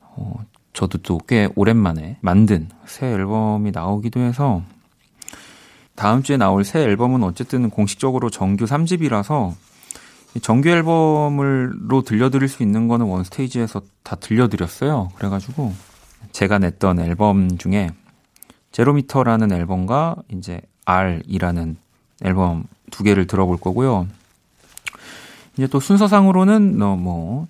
어 0.01 0.35
저도 0.73 0.99
또 0.99 1.19
꽤 1.27 1.49
오랜만에 1.57 2.19
만든 2.21 2.69
새 2.85 3.07
앨범이 3.07 3.71
나오기도 3.73 4.21
해서 4.21 4.63
다음 5.95 6.23
주에 6.23 6.37
나올 6.37 6.65
새 6.65 6.81
앨범은 6.81 7.23
어쨌든 7.23 7.71
공식적으로 7.71 8.29
정규 8.29 8.67
3집이라서 8.67 9.55
정규 10.43 10.69
앨범으로 10.69 12.03
들려드릴 12.03 12.49
수 12.49 12.63
있는 12.63 12.89
거는 12.89 13.07
원 13.07 13.25
스테이지에서 13.25 13.83
다 14.03 14.17
들려드렸어요. 14.17 15.11
그래가지고 15.15 15.73
제가 16.33 16.59
냈던 16.59 17.01
앨범 17.01 17.57
중에 17.59 17.91
제로미터라는 18.73 19.53
앨범과 19.53 20.17
이제 20.29 20.61
R이라는 20.85 21.77
앨범 22.25 22.65
두 22.91 23.03
개를 23.03 23.27
들어볼 23.27 23.59
거고요. 23.59 24.07
이제 25.57 25.67
또 25.67 25.81
순서상으로는 25.81 26.79
뭐 26.79 27.47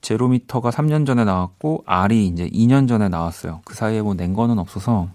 제로미터가 0.00 0.70
3년 0.70 1.06
전에 1.06 1.24
나왔고 1.24 1.84
R이 1.86 2.26
이제 2.26 2.48
2년 2.48 2.88
전에 2.88 3.08
나왔어요. 3.08 3.62
그 3.64 3.74
사이에 3.74 4.02
뭐 4.02 4.14
낸 4.14 4.34
거는 4.34 4.58
없어서 4.58 5.08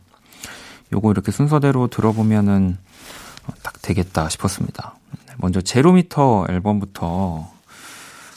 요거 0.94 1.12
이렇게 1.12 1.32
순서대로 1.32 1.88
들어보면은 1.88 2.78
딱 3.62 3.74
되겠다 3.82 4.30
싶었습니다. 4.30 4.96
먼저 5.42 5.62
제로미터 5.62 6.46
앨범부터 6.50 7.50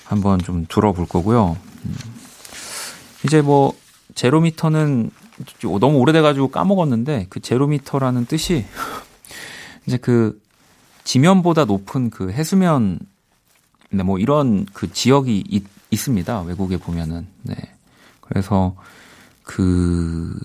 한번 0.05 0.39
좀 0.39 0.67
들어볼 0.69 1.07
거고요. 1.07 1.57
음. 1.85 1.95
이제 3.25 3.43
뭐 3.43 3.75
제로미터는 4.15 5.11
너무 5.81 5.99
오래돼가지고 5.99 6.49
까먹었는데 6.49 7.27
그 7.29 7.41
제로미터라는 7.41 8.27
뜻이 8.27 8.65
이제 9.87 9.97
그 9.97 10.41
지면보다 11.05 11.65
높은 11.65 12.11
그 12.11 12.31
해수면 12.31 13.01
네, 13.91 14.05
뭐 14.05 14.19
이런 14.19 14.65
그 14.73 14.93
지역이 14.93 15.45
있, 15.49 15.65
있습니다. 15.91 16.43
외국에 16.43 16.77
보면은. 16.77 17.27
네. 17.43 17.57
그래서 18.21 18.77
그 19.43 20.39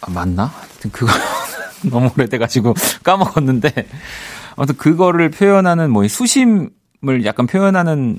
아, 0.00 0.10
맞나? 0.10 0.46
하여튼 0.46 0.90
그거 0.90 1.12
너무 1.88 2.10
오래돼가지고 2.16 2.74
까먹었는데 3.04 3.88
아무튼 4.56 4.76
그거를 4.76 5.30
표현하는 5.30 5.90
뭐 5.90 6.06
수심을 6.06 7.24
약간 7.24 7.46
표현하는 7.46 8.18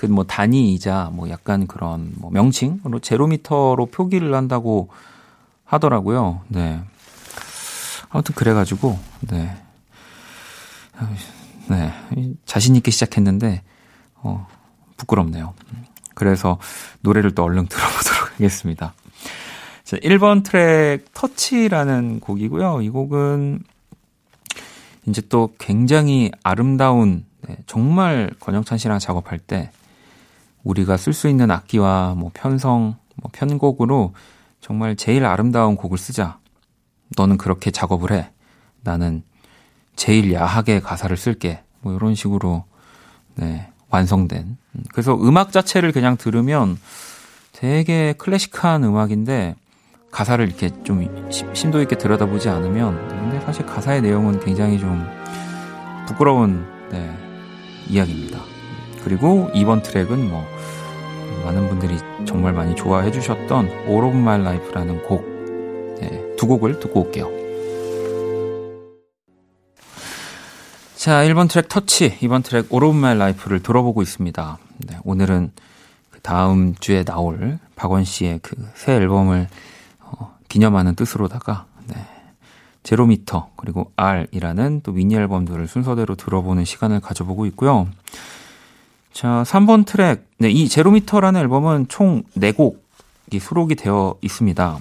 그 0.00 0.06
뭐 0.06 0.24
단위이자 0.24 1.10
뭐 1.12 1.28
약간 1.28 1.66
그런 1.66 2.12
뭐 2.16 2.30
명칭으로 2.30 3.00
제로미터로 3.00 3.86
표기를 3.86 4.32
한다고 4.34 4.88
하더라고요. 5.64 6.40
네. 6.48 6.80
아무튼 8.08 8.34
그래가지고 8.34 8.98
네. 9.20 9.54
네. 11.68 11.92
자신 12.46 12.76
있게 12.76 12.90
시작했는데 12.90 13.62
어 14.14 14.46
부끄럽네요. 14.96 15.52
그래서 16.14 16.58
노래를 17.02 17.34
또 17.34 17.44
얼른 17.44 17.66
들어보도록 17.68 18.32
하겠습니다. 18.34 18.94
자, 19.84 19.98
1번 19.98 20.42
트랙 20.44 21.12
터치라는 21.12 22.20
곡이고요. 22.20 22.80
이 22.80 22.88
곡은 22.88 23.64
이제 25.06 25.22
또 25.28 25.54
굉장히 25.58 26.30
아름다운 26.42 27.24
네, 27.48 27.56
정말 27.66 28.30
권영찬 28.40 28.78
씨랑 28.78 28.98
작업할 28.98 29.38
때 29.38 29.70
우리가 30.62 30.96
쓸 30.96 31.12
수 31.12 31.28
있는 31.28 31.50
악기와 31.50 32.14
뭐 32.16 32.30
편성, 32.34 32.96
뭐 33.16 33.30
편곡으로 33.32 34.14
정말 34.60 34.96
제일 34.96 35.24
아름다운 35.24 35.76
곡을 35.76 35.96
쓰자. 35.96 36.38
너는 37.16 37.38
그렇게 37.38 37.70
작업을 37.70 38.12
해. 38.12 38.30
나는 38.82 39.22
제일 39.96 40.32
야하게 40.32 40.80
가사를 40.80 41.16
쓸게. 41.16 41.62
뭐 41.80 41.94
이런 41.94 42.14
식으로 42.14 42.64
네, 43.36 43.68
완성된. 43.88 44.58
그래서 44.92 45.14
음악 45.16 45.50
자체를 45.52 45.92
그냥 45.92 46.16
들으면 46.16 46.78
되게 47.52 48.12
클래식한 48.14 48.84
음악인데 48.84 49.56
가사를 50.10 50.46
이렇게 50.46 50.70
좀 50.82 51.06
심도 51.54 51.80
있게 51.80 51.96
들여다보지 51.96 52.48
않으면 52.48 53.08
근데 53.08 53.19
사실 53.50 53.66
가사의 53.66 54.00
내용은 54.02 54.38
굉장히 54.38 54.78
좀 54.78 55.04
부끄러운 56.06 56.64
네, 56.92 57.12
이야기입니다. 57.88 58.38
그리고 59.02 59.50
이번 59.54 59.82
트랙은 59.82 60.30
뭐 60.30 60.46
많은 61.44 61.68
분들이 61.68 61.98
정말 62.24 62.52
많이 62.52 62.76
좋아해 62.76 63.10
주셨던 63.10 63.66
All 63.88 64.04
of 64.04 64.16
My 64.16 64.38
Life라는 64.40 65.02
곡, 65.02 65.24
네, 66.00 66.36
두 66.36 66.46
곡을 66.46 66.78
듣고 66.78 67.00
올게요. 67.00 67.28
자, 70.94 71.24
1번 71.24 71.50
트랙 71.50 71.68
터치, 71.68 72.18
2번 72.20 72.44
트랙 72.44 72.72
All 72.72 72.84
of 72.84 72.96
My 72.96 73.16
Life를 73.16 73.64
들어보고 73.64 74.00
있습니다. 74.00 74.58
네, 74.86 74.98
오늘은 75.02 75.50
그 76.12 76.20
다음 76.20 76.76
주에 76.76 77.02
나올 77.02 77.58
박원 77.74 78.04
씨의 78.04 78.38
그 78.44 78.54
새 78.76 78.92
앨범을 78.92 79.48
어, 80.02 80.36
기념하는 80.48 80.94
뜻으로다가 80.94 81.66
네, 81.66 81.69
제로미터 82.82 83.50
그리고 83.56 83.92
R이라는 83.96 84.80
또 84.82 84.92
미니 84.92 85.14
앨범들을 85.14 85.68
순서대로 85.68 86.14
들어보는 86.14 86.64
시간을 86.64 87.00
가져보고 87.00 87.46
있고요. 87.46 87.88
자, 89.12 89.42
3번 89.46 89.84
트랙. 89.86 90.26
네, 90.38 90.50
이 90.50 90.68
제로미터라는 90.68 91.40
앨범은 91.40 91.88
총 91.88 92.22
4곡이 92.36 93.40
수록이 93.40 93.74
되어 93.74 94.14
있습니다. 94.22 94.78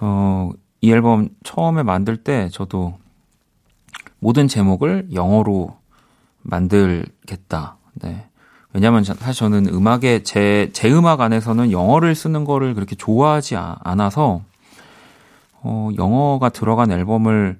어, 0.00 0.50
이 0.80 0.90
앨범 0.90 1.28
처음에 1.44 1.82
만들 1.82 2.16
때 2.16 2.48
저도 2.50 2.98
모든 4.18 4.48
제목을 4.48 5.08
영어로 5.12 5.76
만들겠다. 6.42 7.76
네. 7.94 8.26
왜냐면 8.72 9.04
사실 9.04 9.32
저는 9.32 9.68
음악에 9.68 10.22
제, 10.22 10.70
제 10.72 10.90
음악 10.90 11.20
안에서는 11.20 11.72
영어를 11.72 12.14
쓰는 12.14 12.44
거를 12.44 12.74
그렇게 12.74 12.94
좋아하지 12.94 13.56
않아서 13.56 14.42
어, 15.62 15.90
영어가 15.96 16.48
들어간 16.48 16.90
앨범을 16.90 17.58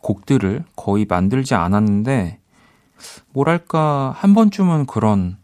곡들을 0.00 0.64
거의 0.76 1.06
만들지 1.08 1.54
않았는데 1.54 2.38
뭐랄까 3.32 4.14
한 4.16 4.34
번쯤은 4.34 4.86
그런 4.86 5.36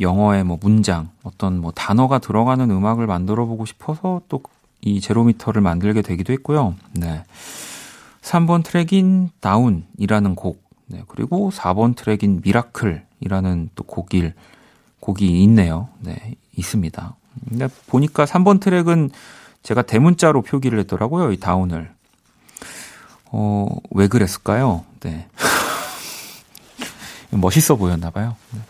영어의 0.00 0.44
뭐 0.44 0.58
문장 0.60 1.10
어떤 1.22 1.60
뭐 1.60 1.70
단어가 1.72 2.18
들어가는 2.18 2.70
음악을 2.70 3.06
만들어 3.06 3.46
보고 3.46 3.64
싶어서 3.64 4.22
또 4.28 4.42
이 4.84 5.00
제로미터를 5.00 5.62
만들게 5.62 6.02
되기도 6.02 6.32
했고요. 6.34 6.74
네. 6.92 7.24
3번 8.20 8.62
트랙인 8.62 9.30
Down이라는 9.40 10.34
곡, 10.34 10.62
네. 10.86 11.02
그리고 11.08 11.50
4번 11.50 11.96
트랙인 11.96 12.42
Miracle이라는 12.44 13.70
또 13.74 13.84
곡일, 13.84 14.34
곡이 15.00 15.42
있네요. 15.44 15.88
네. 16.00 16.34
있습니다. 16.56 17.16
근데 17.48 17.68
보니까 17.86 18.26
3번 18.26 18.60
트랙은 18.60 19.10
제가 19.64 19.82
대문자로 19.82 20.42
표기를 20.42 20.78
했더라고요. 20.80 21.32
이 21.32 21.40
Down을. 21.40 21.90
어, 23.32 23.66
왜 23.90 24.06
그랬을까요? 24.06 24.84
네. 25.00 25.26
멋있어 27.30 27.74
보였나 27.74 28.10
봐요. 28.10 28.36
네. 28.52 28.60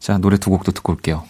자, 0.00 0.18
노래 0.18 0.36
두 0.36 0.50
곡도 0.50 0.72
듣고 0.72 0.94
올게요. 0.94 1.24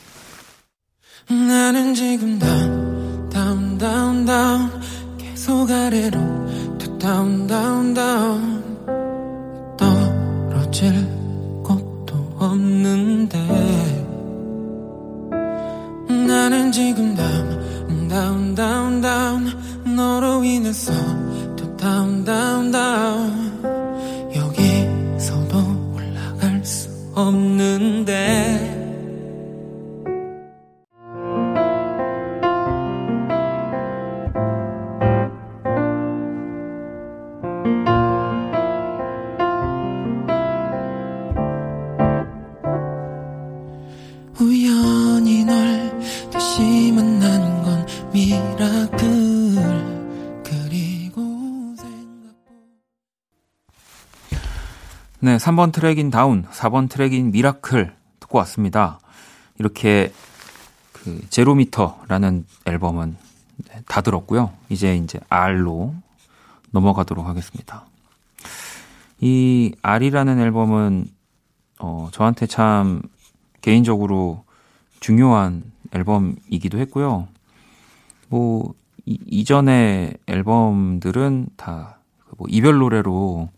나는 1.29 1.95
지금 1.95 2.39
down, 2.39 3.29
down, 3.29 3.77
down, 3.77 4.25
down 4.25 4.81
계속 5.19 5.71
아래로 5.71 6.43
down, 7.03 7.49
down, 7.49 7.95
down 7.95 8.63
떨어질 9.77 10.93
것도 11.65 12.37
없는데 12.39 13.39
나는 16.09 16.71
지금 16.71 17.17
down, 17.17 17.72
down, 18.13 18.55
down, 18.55 19.01
down 19.01 19.51
너로 19.97 20.45
인해서 20.45 20.93
또 21.57 21.75
down, 21.79 22.23
down, 22.23 22.71
down 22.71 24.31
여기서도 24.37 25.57
없는데 27.15 28.72
이전에 55.33 55.39
3번 55.39 55.73
트랙인 55.73 56.11
Down, 56.11 56.45
4번 56.45 56.91
트랙인 56.91 57.31
Miracle 57.31 57.95
듣고 58.21 58.39
왔습니다. 58.39 59.01
이렇게 59.59 60.13
그 60.93 61.21
제로미터라는 61.31 62.45
앨범은 62.67 63.17
다 63.87 64.01
들었고요. 64.03 64.53
이제 64.69 64.97
이제 64.97 65.19
R로 65.29 65.95
넘어가도록 66.71 67.27
하겠습니다. 67.27 67.87
이 69.21 69.75
R이라는 69.83 70.39
앨범은 70.39 71.07
어 71.79 72.09
저한테 72.13 72.47
참 72.47 73.03
개인적으로 73.61 74.45
중요한 75.01 75.63
앨범이기도 75.93 76.79
했고요. 76.79 77.29
뭐 78.29 78.75
이, 79.07 79.19
이전의 79.27 80.15
앨범들은 80.27 81.49
다 81.57 82.03
뭐 82.39 82.49
이별 82.51 82.79
노래로 82.79 83.49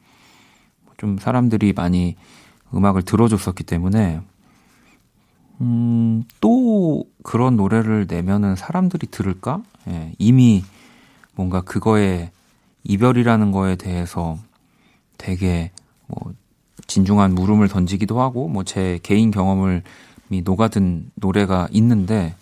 좀 0.97 1.19
사람들이 1.19 1.73
많이 1.73 2.17
음악을 2.75 3.03
들어줬었기 3.03 3.65
때문에 3.65 4.21
음, 5.61 6.25
또 6.41 7.05
그런 7.23 7.57
노래를 7.57 8.07
내면은 8.09 8.57
사람들이 8.57 9.07
들을까? 9.09 9.63
예, 9.89 10.13
이미 10.19 10.65
뭔가 11.35 11.61
그거에 11.61 12.31
이별이라는 12.85 13.53
거에 13.53 13.77
대해서 13.77 14.39
되게 15.17 15.71
뭐 16.07 16.33
진중한 16.87 17.35
물음을 17.35 17.69
던지기도 17.69 18.21
하고 18.21 18.49
뭐 18.49 18.65
제 18.65 18.99
개인 19.03 19.31
경험을 19.31 19.83
녹아든 20.29 21.13
노래가 21.15 21.69
있는데 21.71 22.35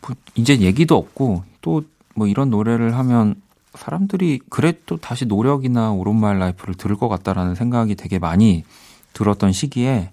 뭐 0.00 0.16
이제 0.34 0.58
얘기도 0.60 0.96
없고 0.96 1.44
또 1.60 1.82
뭐 2.14 2.26
이런 2.26 2.50
노래를 2.50 2.96
하면 2.96 3.34
사람들이 3.74 4.40
그래 4.48 4.72
또 4.86 4.96
다시 4.96 5.26
노력이나 5.26 5.92
오른말 5.92 6.38
라이프를 6.38 6.74
들을 6.74 6.96
것 6.96 7.08
같다라는 7.08 7.54
생각이 7.54 7.94
되게 7.94 8.18
많이 8.18 8.64
들었던 9.12 9.52
시기에 9.52 10.10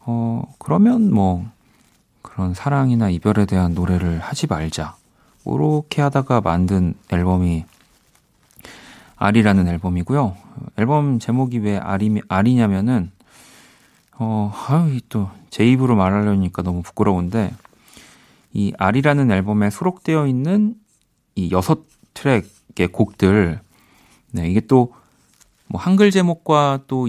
어 0.00 0.42
그러면 0.58 1.12
뭐 1.12 1.46
그런 2.22 2.54
사랑이나 2.54 3.10
이별에 3.10 3.46
대한 3.46 3.74
노래를 3.74 4.18
하지 4.20 4.46
말자. 4.46 4.96
그렇게 5.44 6.02
하다가 6.02 6.40
만든 6.40 6.94
앨범이 7.10 7.64
아리라는 9.16 9.68
앨범이고요. 9.68 10.36
앨범 10.76 11.18
제목이 11.18 11.58
왜 11.58 11.76
아리, 11.76 12.20
아리냐면은, 12.28 13.10
어, 14.18 14.52
아유, 14.68 15.00
또, 15.08 15.30
제 15.50 15.66
입으로 15.66 15.96
말하려니까 15.96 16.62
너무 16.62 16.82
부끄러운데, 16.82 17.52
이 18.52 18.72
아리라는 18.78 19.30
앨범에 19.30 19.70
수록되어 19.70 20.26
있는 20.26 20.74
이 21.34 21.50
여섯 21.52 21.80
트랙 22.14 22.46
의 22.78 22.88
곡들, 22.88 23.60
네, 24.32 24.48
이게 24.48 24.60
또, 24.60 24.92
뭐, 25.66 25.80
한글 25.80 26.10
제목과 26.10 26.80
또, 26.86 27.08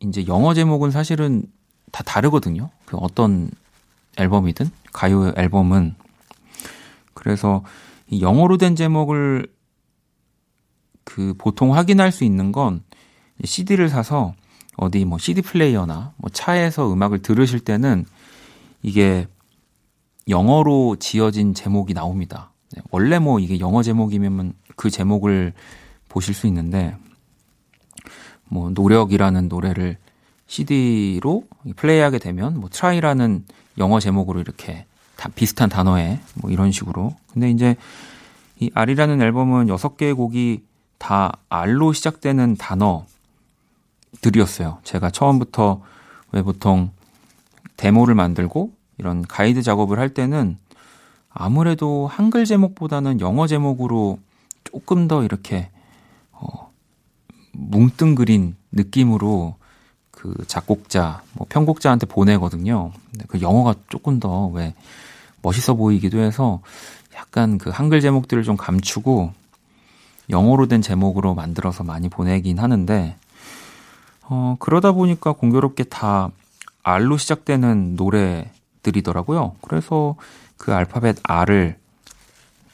이제 0.00 0.26
영어 0.26 0.54
제목은 0.54 0.90
사실은 0.90 1.44
다 1.90 2.02
다르거든요. 2.02 2.70
그 2.86 2.96
어떤 2.96 3.50
앨범이든, 4.16 4.70
가요 4.92 5.32
앨범은. 5.36 5.94
그래서 7.14 7.62
이 8.08 8.20
영어로 8.20 8.56
된 8.56 8.76
제목을 8.76 9.46
그 11.04 11.34
보통 11.38 11.74
확인할 11.74 12.12
수 12.12 12.24
있는 12.24 12.52
건 12.52 12.82
CD를 13.44 13.88
사서 13.88 14.34
어디 14.76 15.04
뭐 15.04 15.18
CD 15.18 15.42
플레이어나 15.42 16.14
뭐 16.16 16.30
차에서 16.30 16.92
음악을 16.92 17.20
들으실 17.22 17.60
때는 17.60 18.06
이게 18.82 19.26
영어로 20.28 20.96
지어진 20.98 21.54
제목이 21.54 21.94
나옵니다. 21.94 22.51
네, 22.74 22.82
원래 22.90 23.18
뭐 23.18 23.38
이게 23.38 23.60
영어 23.60 23.82
제목이면 23.82 24.54
그 24.76 24.90
제목을 24.90 25.52
보실 26.08 26.34
수 26.34 26.46
있는데 26.46 26.96
뭐 28.44 28.70
노력이라는 28.70 29.48
노래를 29.48 29.98
CD로 30.46 31.44
플레이하게 31.76 32.18
되면 32.18 32.60
뭐 32.60 32.68
try라는 32.70 33.44
영어 33.78 34.00
제목으로 34.00 34.40
이렇게 34.40 34.84
다 35.16 35.30
비슷한 35.34 35.68
단어에 35.68 36.20
뭐 36.34 36.50
이런 36.50 36.72
식으로. 36.72 37.14
근데 37.32 37.50
이제 37.50 37.76
이 38.60 38.70
알이라는 38.74 39.22
앨범은 39.22 39.68
여섯 39.68 39.96
개의 39.96 40.14
곡이 40.14 40.62
다 40.98 41.32
R로 41.48 41.92
시작되는 41.92 42.56
단어들이었어요. 42.56 44.78
제가 44.84 45.10
처음부터 45.10 45.82
왜 46.32 46.42
보통 46.42 46.90
데모를 47.76 48.14
만들고 48.14 48.72
이런 48.98 49.22
가이드 49.22 49.62
작업을 49.62 49.98
할 49.98 50.10
때는 50.10 50.58
아무래도 51.32 52.06
한글 52.06 52.44
제목보다는 52.44 53.20
영어 53.20 53.46
제목으로 53.46 54.18
조금 54.64 55.08
더 55.08 55.24
이렇게 55.24 55.70
어, 56.32 56.70
뭉뚱그린 57.52 58.56
느낌으로 58.70 59.56
그 60.10 60.34
작곡자, 60.46 61.22
뭐 61.32 61.46
편곡자한테 61.48 62.06
보내거든요. 62.06 62.92
근데 63.10 63.24
그 63.28 63.40
영어가 63.40 63.74
조금 63.88 64.20
더 64.20 64.48
왜 64.48 64.74
멋있어 65.42 65.74
보이기도 65.74 66.20
해서 66.20 66.60
약간 67.16 67.58
그 67.58 67.70
한글 67.70 68.00
제목들을 68.00 68.44
좀 68.44 68.56
감추고 68.56 69.32
영어로 70.30 70.68
된 70.68 70.80
제목으로 70.80 71.34
만들어서 71.34 71.82
많이 71.82 72.08
보내긴 72.08 72.60
하는데, 72.60 73.16
어, 74.22 74.56
그러다 74.60 74.92
보니까 74.92 75.32
공교롭게 75.32 75.84
다 75.84 76.30
R로 76.84 77.16
시작되는 77.16 77.96
노래들이더라고요. 77.96 79.56
그래서 79.60 80.14
그 80.62 80.72
알파벳 80.72 81.16
R을 81.24 81.76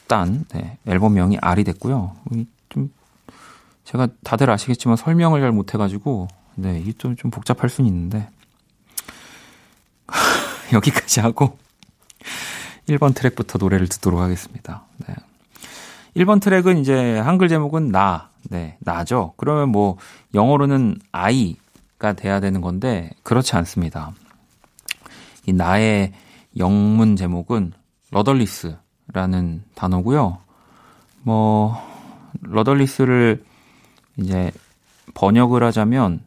딴 0.05 0.45
네, 0.53 0.77
앨범명이 0.85 1.39
R이 1.41 1.63
됐고요. 1.63 2.15
좀 2.69 2.91
제가 3.83 4.09
다들 4.23 4.51
아시겠지만 4.51 4.95
설명을 4.95 5.41
잘 5.41 5.51
못해가지고 5.51 6.27
네 6.53 6.79
이게 6.79 6.93
좀, 6.93 7.15
좀 7.15 7.31
복잡할 7.31 7.67
수는 7.67 7.89
있는데 7.89 8.29
여기까지 10.71 11.19
하고 11.21 11.57
1번 12.87 13.15
트랙부터 13.15 13.57
노래를 13.57 13.87
듣도록 13.87 14.19
하겠습니다. 14.19 14.83
네. 15.07 15.15
1번 16.15 16.39
트랙은 16.39 16.77
이제 16.77 17.17
한글 17.17 17.49
제목은 17.49 17.89
나, 17.89 18.29
네, 18.51 18.77
나죠. 18.81 19.33
그러면 19.35 19.69
뭐 19.69 19.97
영어로는 20.35 20.99
I가 21.11 22.13
돼야 22.13 22.39
되는 22.39 22.61
건데 22.61 23.09
그렇지 23.23 23.55
않습니다. 23.55 24.11
이 25.47 25.53
나의 25.53 26.13
영문 26.55 27.15
제목은 27.15 27.73
러덜리스라는 28.11 29.63
단어고요. 29.75 30.39
뭐 31.21 31.75
러덜리스를 32.41 33.43
이제 34.17 34.51
번역을 35.13 35.63
하자면 35.63 36.21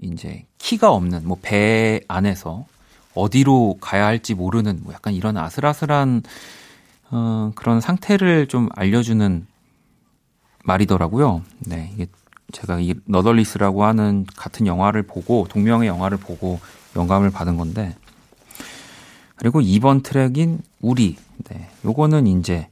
이제 0.00 0.44
키가 0.58 0.90
없는 0.92 1.26
뭐 1.26 1.38
배 1.40 2.00
안에서 2.08 2.66
어디로 3.14 3.78
가야 3.80 4.06
할지 4.06 4.34
모르는 4.34 4.80
뭐 4.82 4.94
약간 4.94 5.12
이런 5.14 5.36
아슬아슬한 5.36 6.22
어, 7.10 7.52
그런 7.54 7.80
상태를 7.80 8.46
좀 8.48 8.68
알려주는 8.74 9.46
말이더라고요. 10.64 11.42
네, 11.60 11.90
이게 11.94 12.06
제가 12.52 12.78
이 12.80 12.94
너덜리스라고 13.04 13.84
하는 13.84 14.26
같은 14.36 14.66
영화를 14.66 15.02
보고 15.02 15.46
동명의 15.48 15.88
영화를 15.88 16.18
보고 16.18 16.58
영감을 16.96 17.30
받은 17.30 17.56
건데 17.56 17.94
그리고 19.36 19.60
2번 19.60 20.02
트랙인 20.02 20.60
우리. 20.80 21.16
네, 21.48 21.70
요거는 21.84 22.26
이제 22.26 22.68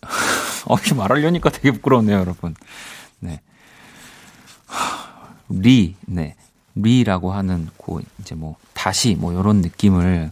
어, 0.66 0.74
이렇게 0.74 0.94
말하려니까 0.94 1.50
되게 1.50 1.70
부끄럽네요, 1.72 2.18
여러분. 2.18 2.54
네. 3.20 3.40
리, 5.48 5.94
네. 6.06 6.36
리라고 6.74 7.32
하는 7.32 7.68
고 7.76 8.00
이제 8.20 8.34
뭐 8.34 8.56
다시 8.72 9.14
뭐 9.14 9.32
요런 9.34 9.60
느낌을 9.60 10.30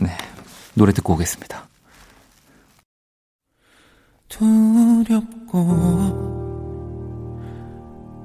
네. 0.00 0.18
노래 0.74 0.92
듣고 0.92 1.14
오겠습니다. 1.14 1.68
두렵고 4.28 5.58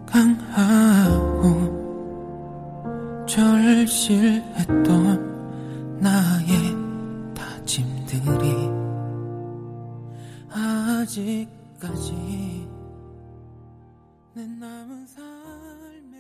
강하고 0.06 1.73
절실했던 3.34 4.94
나의 6.00 6.54
다짐들이 7.34 8.70
아직까지 10.52 12.14
내 14.36 14.46
남은 14.46 15.08
삶에 15.08 16.14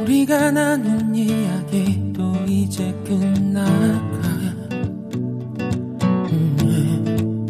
우리가 0.00 0.50
나눈 0.50 1.14
이야기도 1.14 2.11
이제 2.52 2.92
끝나가 3.04 3.70
음. 6.30 7.48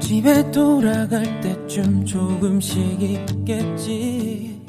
집에 0.00 0.50
돌아갈 0.50 1.22
때 1.40 1.50
번쯤 1.70 2.04
조금씩 2.04 3.00
있겠지 3.00 4.60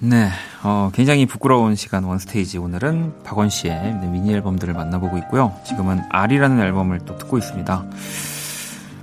네, 0.00 0.28
어, 0.62 0.90
굉장히 0.92 1.24
부끄러운 1.24 1.76
시간 1.76 2.04
원스테이지. 2.04 2.58
오늘은 2.58 3.22
박원 3.22 3.48
씨의 3.48 3.94
미니 4.10 4.34
앨범들을 4.34 4.74
만나보고 4.74 5.16
있고요. 5.18 5.58
지금은 5.64 6.02
R이라는 6.10 6.60
앨범을 6.60 7.06
또 7.06 7.16
듣고 7.16 7.38
있습니다. 7.38 7.86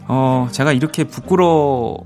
어, 0.09 0.47
제가 0.51 0.73
이렇게 0.73 1.05
부끄러워해서 1.05 2.05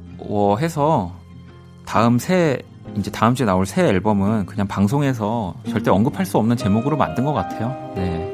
다음 1.86 2.20
새, 2.20 2.60
이제 2.96 3.12
다음 3.12 3.36
주에 3.36 3.46
나올 3.46 3.66
새 3.66 3.84
앨범은 3.88 4.46
그냥 4.46 4.68
방송에서 4.68 5.56
절대 5.70 5.92
언급할 5.92 6.26
수 6.26 6.38
없는 6.38 6.58
제목으로 6.58 6.98
만든 6.98 7.26
것 7.26 7.34
같아요. 7.34 7.76
네. 7.96 8.32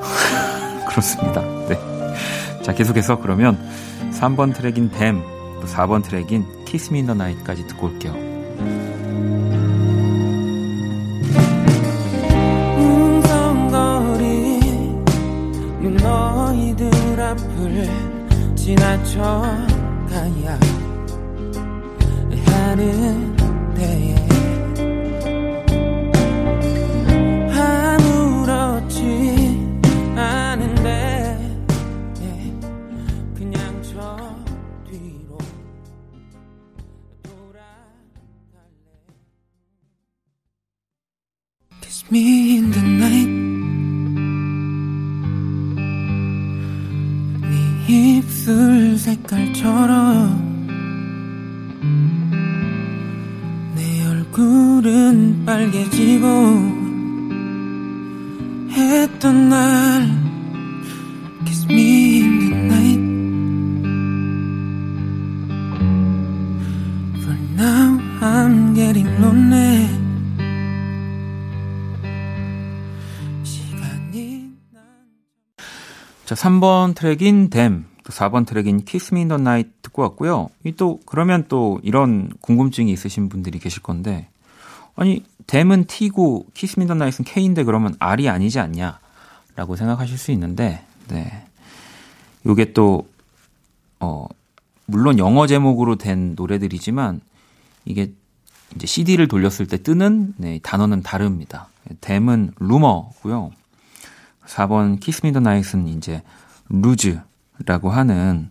그렇습니다. 0.88 1.40
네. 1.68 1.78
자, 2.62 2.74
계속해서 2.74 3.18
그러면 3.20 3.58
3번 4.12 4.54
트랙인 4.54 4.90
them, 4.90 5.22
또 5.60 5.66
4번 5.66 6.02
트랙인 6.02 6.64
kiss 6.64 6.92
me 6.92 7.00
in 7.00 7.06
the 7.06 7.14
night까지 7.14 7.66
듣고 7.66 7.86
올게요. 7.86 8.32
너희들 16.02 17.20
앞을 17.20 17.88
지나쳐 18.56 19.20
가야 20.08 20.58
하는데 22.72 23.32
me 42.12 42.58
in 42.58 42.70
the 42.70 42.82
night 42.82 43.30
네 47.40 47.56
입술 47.88 48.98
색깔처럼 48.98 50.21
3번 76.42 76.96
트랙인 76.96 77.50
them, 77.50 77.86
또 78.02 78.12
4번 78.12 78.44
트랙인 78.44 78.84
kiss 78.84 79.14
me 79.14 79.20
in 79.20 79.27
the 79.27 79.38
night 79.38 79.70
듣고 79.82 80.02
왔고요. 80.02 80.50
이 80.64 80.72
또 80.72 80.98
그러면 81.06 81.44
또 81.48 81.78
이런 81.84 82.32
궁금증이 82.40 82.90
있으신 82.92 83.28
분들이 83.28 83.60
계실 83.60 83.80
건데 83.80 84.28
아니, 84.96 85.22
them은 85.46 85.84
T고 85.84 86.46
kiss 86.52 86.80
me 86.80 86.82
in 86.82 86.87
the 86.87 86.94
night는 86.94 87.30
K인데 87.30 87.62
그러면 87.62 87.94
R이 88.00 88.28
아니지 88.28 88.58
않냐라고 88.58 89.76
생각하실 89.76 90.18
수 90.18 90.32
있는데 90.32 90.84
네. 91.08 91.44
요게 92.44 92.72
또 92.72 93.06
어, 94.00 94.26
물론 94.86 95.18
영어 95.18 95.46
제목으로 95.46 95.94
된 95.94 96.34
노래들이지만 96.34 97.20
이게 97.84 98.12
이제 98.74 98.86
CD를 98.88 99.28
돌렸을 99.28 99.68
때 99.68 99.80
뜨는 99.80 100.34
네, 100.38 100.58
단어는 100.60 101.02
다릅니다. 101.02 101.68
them은 102.00 102.54
rumor고요. 102.58 103.52
4번 104.46 105.00
kiss 105.00 105.24
me 105.24 105.29
in 105.29 105.33
the 105.33 105.40
night은 105.40 105.88
이제 105.88 106.22
rouge라고 106.68 107.90
하는 107.90 108.50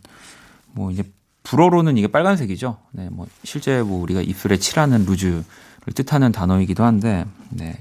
뭐 0.73 0.91
이제 0.91 1.03
불어로는 1.43 1.97
이게 1.97 2.07
빨간색이죠. 2.07 2.77
네, 2.91 3.09
뭐 3.09 3.27
실제 3.43 3.81
뭐 3.81 4.01
우리가 4.01 4.21
입술에 4.21 4.57
칠하는 4.57 5.05
루즈를 5.05 5.43
뜻하는 5.95 6.31
단어이기도 6.31 6.83
한데 6.83 7.25
네. 7.49 7.77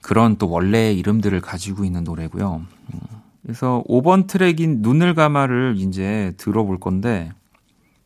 그런 0.00 0.36
또 0.36 0.48
원래의 0.48 0.98
이름들을 0.98 1.40
가지고 1.40 1.84
있는 1.84 2.04
노래고요. 2.04 2.62
음, 2.94 3.00
그래서 3.42 3.82
5번 3.88 4.26
트랙인 4.26 4.82
눈을 4.82 5.14
감아를 5.14 5.76
이제 5.78 6.32
들어볼 6.36 6.80
건데 6.80 7.32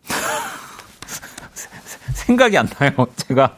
생각이 2.14 2.59
안 2.59 2.68
나요. 2.68 3.07
제가 3.16 3.57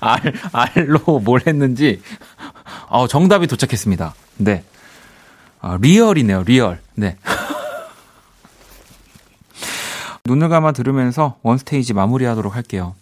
R, 0.00 0.34
R로 0.52 1.20
뭘 1.20 1.42
했는지 1.46 2.00
어, 2.88 3.06
정답이 3.06 3.46
도착했습니다. 3.46 4.14
네. 4.38 4.64
아, 5.60 5.78
real이네요, 5.80 6.42
real. 6.44 6.80
네. 6.94 7.16
눈을 10.26 10.48
감아 10.48 10.72
들으면서 10.72 11.38
원스테이지 11.42 11.94
마무리하도록 11.94 12.54
할게요. 12.54 12.94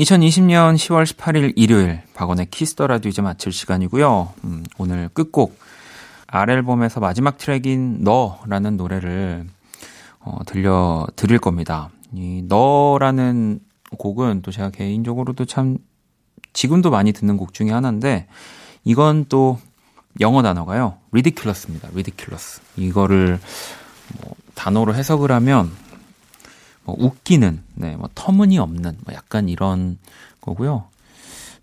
2020년 0.00 0.76
10월 0.76 1.04
18일 1.04 1.52
일요일 1.56 2.00
박원의 2.14 2.46
Kiss 2.50 2.71
the 2.71 2.86
Radio 2.86 3.10
이제 3.10 3.20
마칠 3.20 3.52
시간이고요. 3.52 4.32
음, 4.44 4.64
오늘 4.78 5.10
끝곡 5.12 5.58
R 6.26 6.52
앨범에서 6.52 7.00
마지막 7.00 7.36
트랙인 7.36 8.02
너라는 8.02 8.78
노래를 8.78 9.46
어, 10.20 10.38
들려 10.46 11.06
드릴 11.16 11.38
겁니다. 11.38 11.90
이 12.14 12.42
너라는 12.48 13.60
곡은 13.98 14.40
또 14.40 14.50
제가 14.50 14.70
개인적으로도 14.70 15.44
참 15.44 15.76
지금도 16.54 16.90
많이 16.90 17.12
듣는 17.12 17.36
곡 17.36 17.52
중에 17.52 17.70
하나인데 17.70 18.26
이건 18.84 19.26
또 19.28 19.58
영어 20.20 20.42
단어가요. 20.42 20.96
ridiculous입니다. 21.10 21.88
ridiculous. 21.88 22.62
이거를 22.76 23.38
뭐 24.22 24.34
단어로 24.54 24.94
해석을 24.94 25.30
하면 25.30 25.70
뭐 26.84 26.96
웃기는, 26.98 27.62
네, 27.74 27.96
뭐 27.96 28.08
터무니없는, 28.14 28.98
뭐 29.04 29.14
약간 29.14 29.48
이런 29.48 29.98
거고요. 30.40 30.84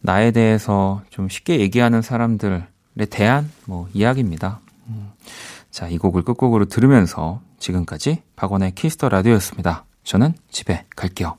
나에 0.02 0.32
대해서 0.32 1.02
좀 1.10 1.28
쉽게 1.30 1.60
얘기하는 1.60 2.02
사람들에 2.02 2.64
대한 3.10 3.52
뭐 3.66 3.88
이야기입니다. 3.94 4.60
음. 4.88 5.12
자, 5.72 5.88
이 5.88 5.98
곡을 5.98 6.24
끝곡으로 6.24 6.66
들으면서 6.66 7.42
지금까지 7.60 8.22
박원의 8.36 8.76
Kiss 8.76 8.95
the 8.95 9.10
Radio였습니다. 9.10 9.86
저는 10.04 10.34
집에 10.50 10.86
갈게요. 10.96 11.38